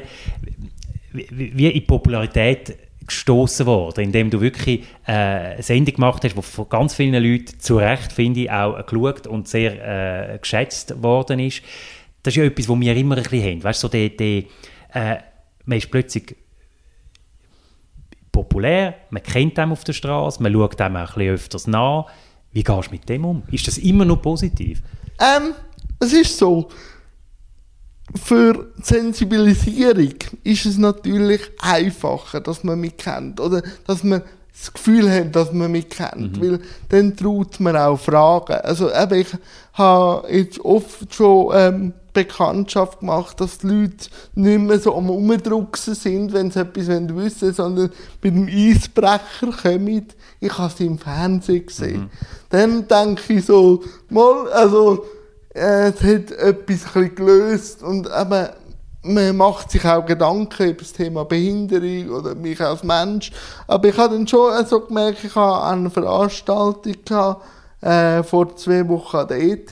[1.11, 6.41] wie, wie in Popularität gestoßen worden, indem du wirklich äh, eine Sendung gemacht hast, die
[6.41, 11.39] von ganz vielen Leuten zu Recht, finde ich, auch geschaut und sehr äh, geschätzt worden
[11.39, 11.61] ist.
[12.23, 13.63] Das ist ja etwas, was wir immer ein bisschen haben.
[13.63, 14.47] Weißt du, so die, die,
[14.93, 15.17] äh,
[15.65, 16.35] man ist plötzlich
[18.31, 22.05] populär, man kennt ihn auf der Straße, man schaut dem auch ein bisschen öfters nach.
[22.51, 23.43] Wie gehst du mit dem um?
[23.51, 24.81] Ist das immer noch positiv?
[25.19, 25.53] Ähm,
[25.99, 26.69] es ist so,
[28.15, 33.39] für die Sensibilisierung ist es natürlich einfacher, dass man mich kennt.
[33.39, 34.21] Oder dass man
[34.53, 36.37] das Gefühl hat, dass man mich kennt.
[36.37, 36.41] Mhm.
[36.41, 36.59] Weil
[36.89, 38.53] dann traut man auch Fragen.
[38.63, 39.27] Also eben, ich
[39.73, 45.95] habe jetzt oft schon ähm, Bekanntschaft gemacht, dass die Leute nicht mehr so am Umdrucksen
[45.95, 47.91] sind, wenn sie etwas wissen wollen, sondern
[48.21, 50.07] mit dem Eisbrecher kommen.
[50.39, 52.01] Ich habe sie im Fernsehen gesehen.
[52.01, 52.09] Mhm.
[52.49, 55.05] Dann denke ich so, mal, also
[55.53, 58.49] es hat etwas gelöst und eben,
[59.03, 63.31] man macht sich auch Gedanken über das Thema Behinderung oder mich als Mensch.
[63.67, 67.43] Aber ich habe dann schon also gemerkt, ich habe eine Veranstaltung gehabt,
[67.81, 69.71] äh, vor zwei Wochen an der ETH,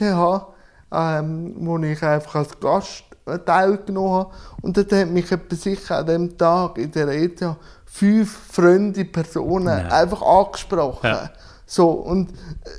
[0.92, 3.04] ähm, wo ich einfach als Gast
[3.46, 4.30] teilgenommen habe.
[4.62, 7.40] Und dort hat mich sicher an dem Tag in der ETH
[7.86, 9.90] fünf fremde Personen Nein.
[9.90, 11.06] einfach angesprochen.
[11.06, 11.30] Ja.
[11.72, 12.30] So, und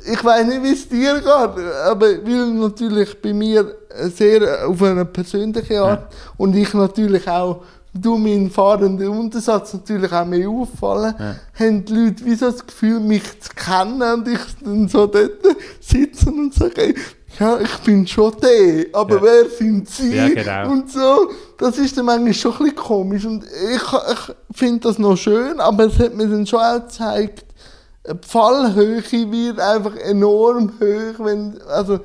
[0.06, 3.74] ich weiß nicht, wie es dir geht, aber weil natürlich bei mir
[4.14, 6.18] sehr auf eine persönliche Art ja.
[6.36, 7.62] und ich natürlich auch
[7.94, 11.36] du mein fahrender Untersatz natürlich auch mehr auffallen, Ja.
[11.58, 15.40] haben die Leute wie so das Gefühl, mich zu kennen und ich dann so dort
[15.80, 16.94] sitzen und sage,
[17.40, 19.22] ja, ich bin schon der, aber Ja.
[19.24, 20.16] wer sind sie?
[20.16, 20.70] Ja, genau.
[20.70, 25.00] Und so, das ist dann manchmal schon ein bisschen komisch und ich, ich finde das
[25.00, 27.46] noch schön, aber es hat mir dann schon auch gezeigt,
[28.22, 32.00] Fallhöhe wird einfach enorm hoch, wenn, also,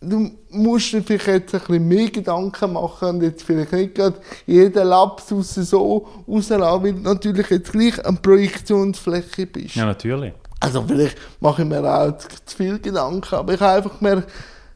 [0.00, 4.16] du musst dir vielleicht jetzt ein bisschen mehr Gedanken machen und jetzt vielleicht nicht gerade
[4.46, 9.76] jeden Lapsus so rauslassen, weil du natürlich jetzt gleich eine Projektionsfläche bist.
[9.76, 10.32] Ja, natürlich.
[10.60, 14.28] Also vielleicht mache ich mir auch zu, viel Gedanken, aber ich habe einfach gemerkt,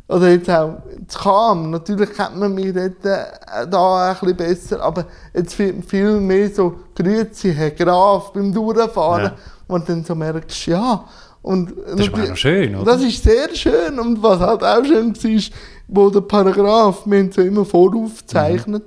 [0.09, 4.83] oder jetzt auch zu Kam, natürlich kennt man mich dort äh, da ein bisschen besser,
[4.83, 9.37] aber jetzt viel, viel mehr so Grüezi, Herr Graf, beim Durchfahren, Ja.
[9.69, 11.05] Du dann so merkst, ja.
[11.43, 12.93] Und Das ist noch schön, oder?
[12.93, 15.53] Das ist sehr schön und was halt auch schön war, ist,
[15.89, 18.85] wo der Paragraph, wir haben es ja immer voraufgezeichnet,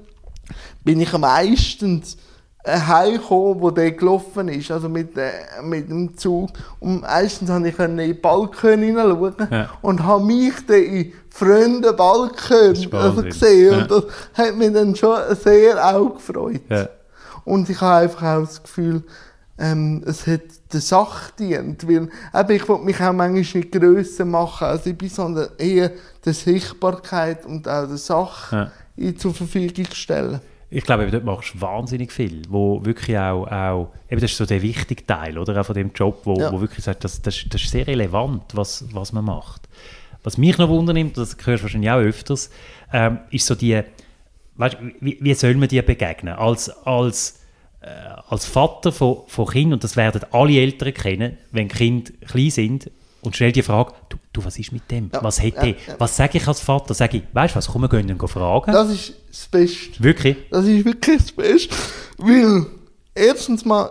[0.83, 2.01] bin ich am meisten
[2.67, 5.31] heimgekommen, wo der gelaufen ist, also mit, äh,
[5.63, 6.49] mit dem Zug.
[6.79, 9.69] Und meistens konnte ich in den Balkon hineinschauen Ja.
[9.81, 13.71] und habe mich dann in fremden Balkon also gesehen.
[13.73, 13.77] Ja.
[13.81, 14.03] Und das
[14.33, 16.61] hat mich dann schon sehr auch gefreut.
[16.69, 16.87] Ja.
[17.43, 19.03] Und ich habe einfach auch das Gefühl,
[19.57, 20.41] ähm, es hat
[20.73, 24.97] der Sache dient, weil eben, ich will mich auch manchmal nicht grösser machen, als ich
[24.97, 25.91] bin, sondern eher
[26.25, 29.15] der Sichtbarkeit und auch der Sache Ja.
[29.15, 30.41] zur Verfügung stellen.
[30.69, 34.45] Ich glaube, dort machst du wahnsinnig viel, wo wirklich auch, auch eben das ist so
[34.45, 36.51] der wichtige Teil, oder, auch von dem Job, wo, Ja.
[36.51, 39.69] wo wirklich sagt, das, das, das ist sehr relevant, was, was man macht.
[40.23, 42.49] Was mich noch wundernimmt, das hörst du wahrscheinlich auch öfters,
[42.91, 43.79] ähm, ist so die,
[44.55, 46.33] weißt, wie, wie soll man dir begegnen?
[46.33, 47.39] Als, als,
[48.29, 52.91] als Vater von, von Kindern, und das werden alle Eltern kennen, wenn Kinder klein sind,
[53.21, 55.09] und stell die Frage, du, du was ist mit dem?
[55.11, 55.75] Ja, Was hat ja, ja.
[55.97, 56.93] Was sage ich als Vater?
[56.93, 58.71] Sage ich, weißt du was, komm, wir gehen ihn fragen.
[58.71, 60.03] Das ist das Beste.
[60.03, 60.37] Wirklich?
[60.51, 61.75] Das ist wirklich das Beste.
[62.17, 62.67] Weil,
[63.15, 63.89] erstens mal,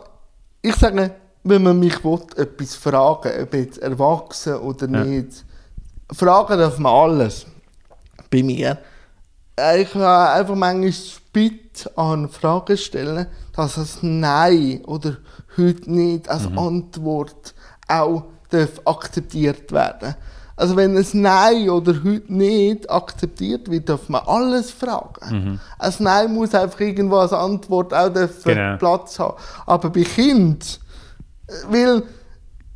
[0.62, 1.10] ich sage,
[1.42, 5.44] wenn man mich will, etwas fragen ob jetzt erwachsen oder nicht,
[6.12, 7.44] fragen darf man alles.
[8.30, 8.78] Bei mir.
[9.58, 10.92] Äh, Ich habe einfach manchmal
[11.34, 15.18] Bitte an Fragen stellen, dass das Nein oder
[15.58, 17.54] heute nicht als Antwort
[17.88, 20.14] auch darf akzeptiert werden
[20.56, 25.60] Also wenn ein Nein oder heute nicht akzeptiert wird, darf man alles fragen.
[25.78, 28.76] Ein Nein muss einfach irgendwo als Antwort auch dürfen Genau.
[28.78, 29.36] Platz haben.
[29.66, 30.80] Aber bei Kind,
[31.68, 32.04] weil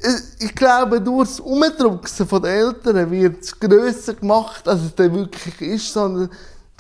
[0.01, 0.09] äh,
[0.41, 5.61] ich glaube, durch das Umdrucksen den Eltern wird es grösser gemacht, als es dann wirklich
[5.61, 6.31] ist, sondern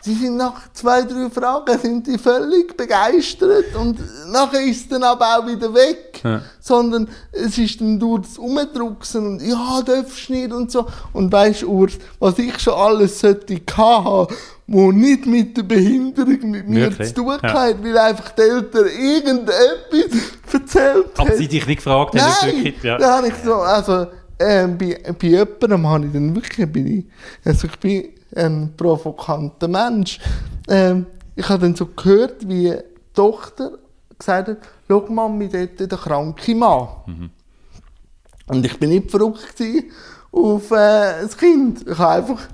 [0.05, 3.99] die sind nach zwei, drei Fragen sind die völlig begeistert und
[4.31, 6.21] nachher ist es dann aber auch wieder weg.
[6.23, 6.41] Ja.
[6.61, 10.87] Sondern es ist dann durch das Umdrucksen und ja, darfst nicht und so.
[11.13, 14.33] Und weißt du, Urs, was ich schon alles sollte haben,
[14.69, 17.09] wo nicht mit der Behinderung mit mir Wirklich?
[17.09, 17.53] zu tun Ja.
[17.53, 20.23] hat, weil einfach die Eltern irgendetwas
[20.53, 21.39] erzählt Aber haben.
[21.39, 22.99] sie dich nicht gefragt haben, Nein, wirklich, ja.
[22.99, 24.07] da habe ich so, also
[24.39, 27.05] ähm, bei, bei jemandem habe ich dann wirklich, bin ich,
[27.45, 30.18] also ich bin ein provokanter Mensch.
[30.68, 32.79] Ähm, ich habe dann so gehört, wie die
[33.14, 33.79] Tochter
[34.18, 34.59] gesagt hat,
[34.89, 36.89] schau Mami, dort der kranke Mann.
[37.07, 37.31] Mhm.
[38.49, 39.62] Und ich bin nicht verrückt
[40.33, 41.87] auf äh, das Kind.
[41.87, 42.49] Ich habe einfach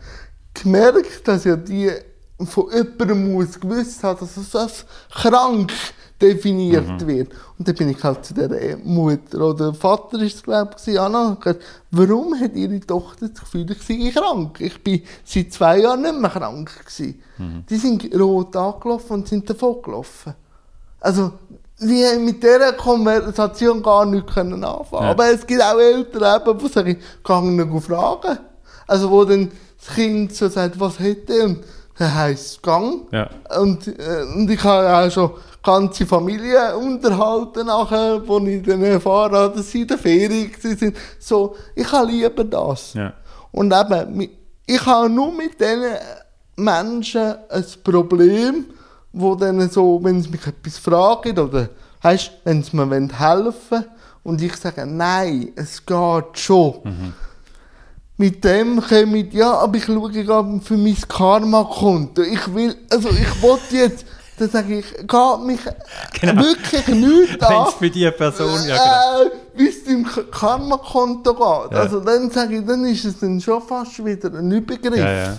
[0.55, 1.91] gemerkt, dass ja die
[2.45, 5.73] von jemandem muss gewusst haben, dass es als krank
[6.25, 7.07] definiert Mhm.
[7.07, 7.33] wird.
[7.59, 11.37] Und dann bin ich halt zu der Mutter oder Vater ist es glaube ich, Anna,
[11.91, 14.61] warum hat ihre Tochter das Gefühl, ich sei krank?
[14.61, 17.23] Ich bin seit zwei Jahren nicht mehr krank gewesen.
[17.39, 17.65] Mhm.
[17.69, 20.35] Die sind rot angelaufen und sind davon gelaufen.
[21.01, 21.33] Also,
[21.79, 25.05] die haben mit dieser Konversation gar nichts können anfangen.
[25.05, 25.11] Ja.
[25.11, 28.39] Aber es gibt auch Eltern, eben, die sagen, gehen nicht fragen.
[28.87, 29.51] Also, wo dann
[29.85, 31.59] das Kind so sagt, was hätte und
[31.99, 33.03] dann heisst es Gang.
[33.13, 33.29] Ja.
[33.61, 35.31] Und, äh, und ich habe auch schon
[35.65, 40.97] ganze Familien unterhalten nachher, wo ich dann erfahren habe, dass sie in der Ferien sind.
[41.19, 42.95] So, ich habe lieber das.
[42.95, 43.13] Ja.
[43.51, 44.29] Und eben,
[44.67, 45.97] ich habe nur mit diesen
[46.57, 48.67] Menschen ein Problem,
[49.13, 51.69] wo dann so, wenn sie mich etwas fragen oder,
[52.03, 53.85] weißt, wenn sie mir helfen wollen
[54.23, 56.75] und ich sage, nein, es geht schon.
[58.17, 62.23] Mit dem komme ich, ja, aber ich schaue gerade für mein Karma-Konto.
[62.23, 64.05] Ich will, also ich wollte jetzt,
[64.39, 65.61] dann sage ich, geht mich
[66.21, 66.43] Genau.
[66.43, 69.23] wirklich nichts Wenn an es für die Person, ja genau.
[69.27, 71.73] äh, wie es deinem Karma-Konto geht.
[71.73, 71.79] Ja.
[71.83, 74.97] Also dann sage ich, dann ist es dann schon fast wieder ein Übergriff.
[74.97, 75.39] Ja, ja.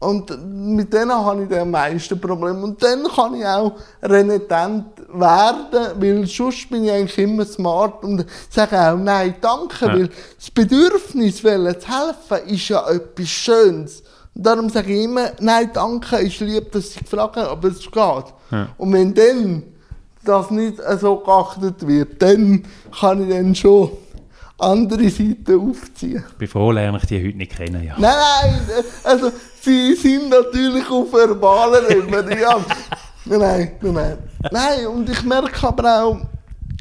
[0.00, 0.28] Und
[0.74, 2.62] mit denen habe ich dann am meisten Probleme.
[2.62, 3.72] Und dann kann ich auch
[4.02, 9.94] renitent werden, weil sonst bin ich eigentlich immer smart und sage auch Nein, danke, Ja.
[9.94, 14.02] weil das Bedürfnis, zu helfen, ist ja etwas Schönes.
[14.34, 17.94] Darum sage ich immer, nein, danke, ist lieb, dass sie gefragt haben, aber es geht.
[17.94, 18.68] Ja.
[18.76, 19.62] Und wenn dann
[20.24, 22.64] das nicht so geachtet wird, dann
[22.98, 23.90] kann ich dann schon
[24.58, 26.24] andere Seiten aufziehen.
[26.30, 27.84] Ich bin froh, lerne ich die heute nicht kennen.
[27.84, 27.94] Ja.
[27.98, 29.30] Nein, nein, also
[29.60, 32.56] sie sind natürlich auf verbaler Ebene, ja.
[33.26, 34.18] Nein, nein, nein, nein.
[34.52, 36.20] Nein, und ich merke aber auch,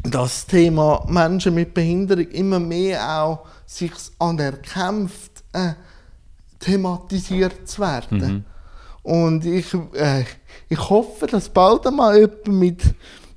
[0.04, 5.70] dass das Thema Menschen mit Behinderung immer mehr auch sich anerkämpft, äh,
[6.64, 8.46] thematisiert zu werden.
[9.04, 10.24] Und ich, äh,
[10.70, 12.82] ich hoffe, dass bald einmal jemand mit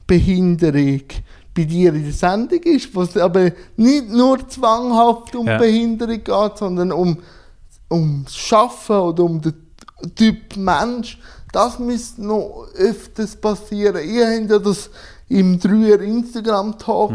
[0.07, 1.03] Behinderung
[1.55, 5.59] bei dir in der Sendung ist, wo es aber nicht nur zwanghaft um Ja.
[5.59, 7.19] Behinderung geht, sondern um,
[7.89, 9.55] um das Schaffen oder um den
[10.15, 11.19] Typ Mensch.
[11.53, 14.09] Das müsste noch öfters passieren.
[14.09, 14.91] Ihr habt ja das
[15.29, 17.13] im 3er Instagram-Talk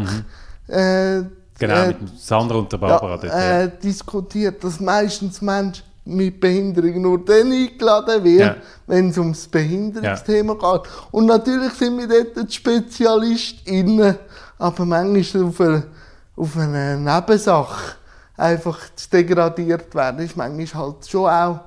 [0.68, 1.22] äh,
[1.58, 3.16] Genau, äh, mit Sandra und der Barbara.
[3.16, 3.60] dort, ja.
[3.62, 8.56] äh, diskutiert, dass meistens Menschen mit Behinderung nur dann eingeladen werden, Ja.
[8.86, 10.82] wenn es ums Behinderungsthema geht.
[11.12, 14.16] Und natürlich sind wir dort die SpezialistInnen,
[14.58, 15.82] aber manchmal auf eine,
[16.36, 17.94] auf eine Nebensache
[18.36, 21.60] einfach zu degradiert werden, ist manchmal halt schon auch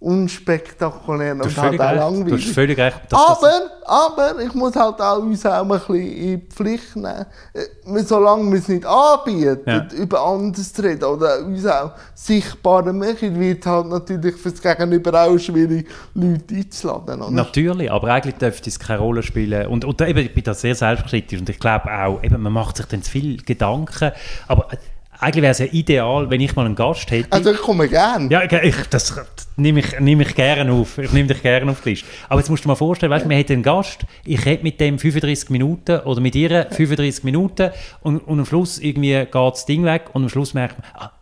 [0.00, 1.78] unspektakulär und halt auch recht.
[1.78, 2.52] Du hast langweilig.
[2.52, 3.00] völlig recht.
[3.12, 3.52] Aber,
[3.84, 7.26] aber ich muss halt auch uns auch ein bisschen in die Pflicht nehmen.
[7.52, 9.86] Äh, Solange wir es nicht anbieten, Ja.
[9.94, 15.22] über anderes zu reden oder uns auch sichtbarer machen, wird halt natürlich für das Gegenüber
[15.22, 17.20] auch schwierig, Leute einzuladen.
[17.22, 17.30] Oder?
[17.30, 19.66] Natürlich, aber eigentlich dürfte es keine Rolle spielen.
[19.66, 22.78] Und, und eben, ich bin da sehr selbstkritisch und ich glaube auch, eben, man macht
[22.78, 24.12] sich dann zu viel Gedanken.
[24.48, 24.76] Aber äh,
[25.20, 27.30] eigentlich wäre es ja ideal, wenn ich mal einen Gast hätte.
[27.30, 28.30] Also ich komme gern.
[28.30, 29.14] ja, ich, ich, das
[29.56, 30.98] nehme ich, nehme ich gerne auf.
[30.98, 32.06] Ich nehme dich gerne auf die Liste.
[32.28, 34.80] Aber jetzt musst du dir mal vorstellen, weißt, wir hätten einen Gast, ich hätte mit
[34.80, 37.70] dem 35 Minuten oder mit ihr 35 Minuten
[38.02, 41.12] und, und am Schluss irgendwie geht das Ding weg und am Schluss merkt man, ah,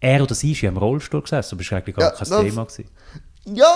[0.00, 2.28] er oder sie ist ja im Rollstuhl gesessen, aber das war eigentlich gar Ja, kein
[2.28, 2.64] das- Thema.
[2.64, 2.90] Gewesen.
[3.46, 3.66] Ja,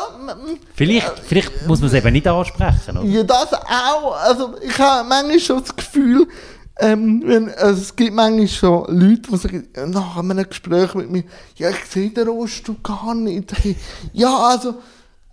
[0.75, 2.97] Vielleicht, vielleicht muss man es eben nicht ansprechen.
[2.97, 3.07] Oder?
[3.07, 4.17] Ja, das auch.
[4.17, 6.27] Also, ich habe manchmal schon das Gefühl,
[6.81, 11.25] ähm, wenn, also es gibt manchmal schon Leute, die sagen, nach einem Gespräch mit mir,
[11.57, 13.53] ja, ich sehe den Rostu gar nicht.
[14.13, 14.75] Ja, also,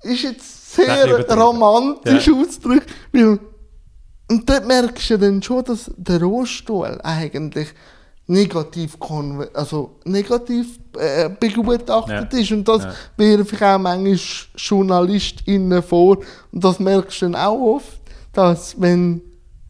[0.03, 2.33] ist jetzt sehr romantisch Ja.
[2.33, 3.39] ausgedrückt, weil,
[4.29, 7.67] und dort merkst du dann schon, dass der Rohstuhl eigentlich
[8.27, 8.97] negativ,
[9.53, 12.39] also negativ äh, begutachtet Ja.
[12.39, 12.51] ist.
[12.51, 12.93] Und das Ja.
[13.17, 14.19] werfe ich auch manchmal
[14.55, 16.17] JournalistInnen vor.
[16.51, 18.01] Und das merkst du dann auch oft,
[18.33, 19.21] dass wenn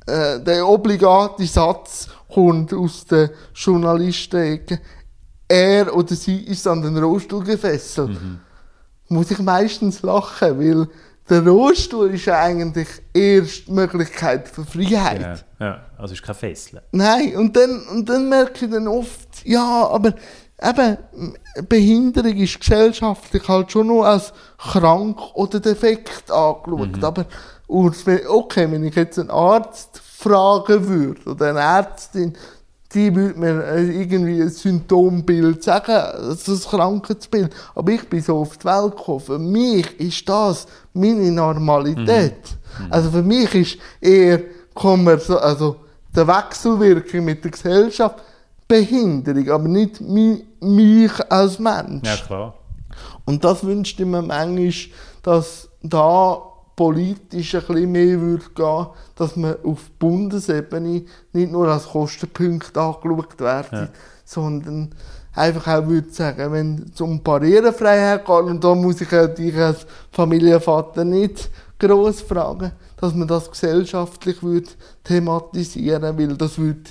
[0.07, 4.79] äh, der obligate Satz kommt aus der Journalisten-Ecke,
[5.47, 8.39] er oder sie ist an den Rollstuhl gefesselt, Mhm.
[9.09, 10.87] muss ich meistens lachen, weil
[11.29, 15.45] der Rollstuhl ist ja eigentlich erst die Möglichkeit für Freiheit.
[15.59, 16.81] Ja, ja, also es ist kein Fesseln.
[16.91, 20.13] Nein, und dann, und dann merke ich dann oft, ja, aber
[20.61, 20.97] eben,
[21.67, 27.03] Behinderung ist gesellschaftlich halt schon noch als krank oder defekt angeschaut.
[27.03, 32.33] Aber aus- wenn- okay, wenn ich jetzt einen Arzt fragen würde oder eine Ärztin,
[32.93, 37.53] die würde mir äh, irgendwie ein Symptombild sagen, also ein Krankheitsbild.
[37.75, 39.19] Aber ich bin so auf die Welt gekommen.
[39.19, 42.57] Für mich ist das meine Normalität.
[42.89, 44.41] Also für mich ist eher
[44.73, 45.77] Kommerz, also
[46.15, 48.21] der Wechselwirkung mit der Gesellschaft
[48.67, 52.07] Behinderung, aber nicht mi, mich als Mensch.
[52.07, 52.53] Ja, klar.
[53.25, 54.73] Und das wünschte ich mir manchmal,
[55.21, 56.41] dass da
[56.75, 61.03] politisch ein bisschen mehr würde gehen, dass man auf Bundesebene
[61.33, 63.89] nicht nur als Kostenpunkt angeschaut werden,
[64.25, 64.93] sondern
[65.33, 69.55] einfach auch würde sagen, wenn es um Barrierefreiheit geht, und da muss ich ja dich
[69.55, 71.49] als Familienvater nicht
[71.79, 74.69] gross fragen, dass man das gesellschaftlich würde
[75.03, 76.81] thematisieren, weil das würde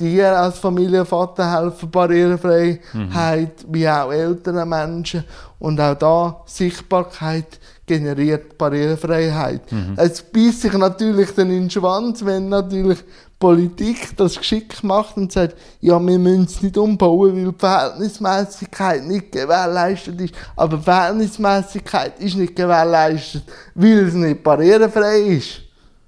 [0.00, 5.24] dir als Familienvater helfen, Barrierefreiheit, wie auch älteren Menschen.
[5.58, 9.62] Und auch da Sichtbarkeit generiert Barrierefreiheit.
[9.96, 12.98] Es beißt sich natürlich dann in den Schwanz, wenn natürlich
[13.38, 19.06] Politik das geschickt macht und sagt, ja, wir müssen es nicht umbauen, weil die Verhältnismäßigkeit
[19.06, 20.34] nicht gewährleistet ist.
[20.56, 23.44] Aber die Verhältnismäßigkeit ist nicht gewährleistet,
[23.74, 25.62] weil es nicht barrierefrei ist.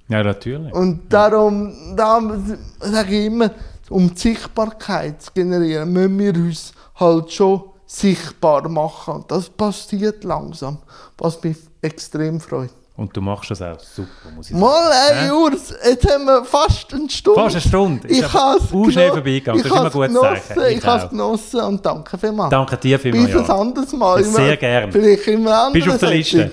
[0.08, 0.74] Ja, natürlich.
[0.74, 2.20] Und darum, da
[2.80, 3.50] sage ich immer,
[3.92, 9.14] um die Sichtbarkeit zu generieren, müssen wir uns halt schon sichtbar machen.
[9.16, 10.78] Und das passiert langsam,
[11.18, 12.70] was mich extrem freut.
[12.94, 14.60] Und du machst das auch super, muss ich sagen.
[14.60, 15.34] Mal, ey, Ja.
[15.34, 17.40] Urs, jetzt haben wir fast eine Stunde.
[17.40, 18.06] Fast eine Stunde.
[18.08, 19.62] Ich habe es vorbeigegangen.
[19.62, 20.70] Das ist immer ein gutes genossen, Zeichen.
[20.72, 22.50] Ich Ich habe es genossen und danke vielmals.
[22.50, 23.34] Danke dir Bis vielmals.
[23.34, 23.58] ein Ja.
[23.60, 24.24] anderes Mal.
[24.24, 24.92] Sehr gern.
[24.92, 25.72] Vielleicht immer anders.
[25.72, 26.52] Bist du auf der Liste?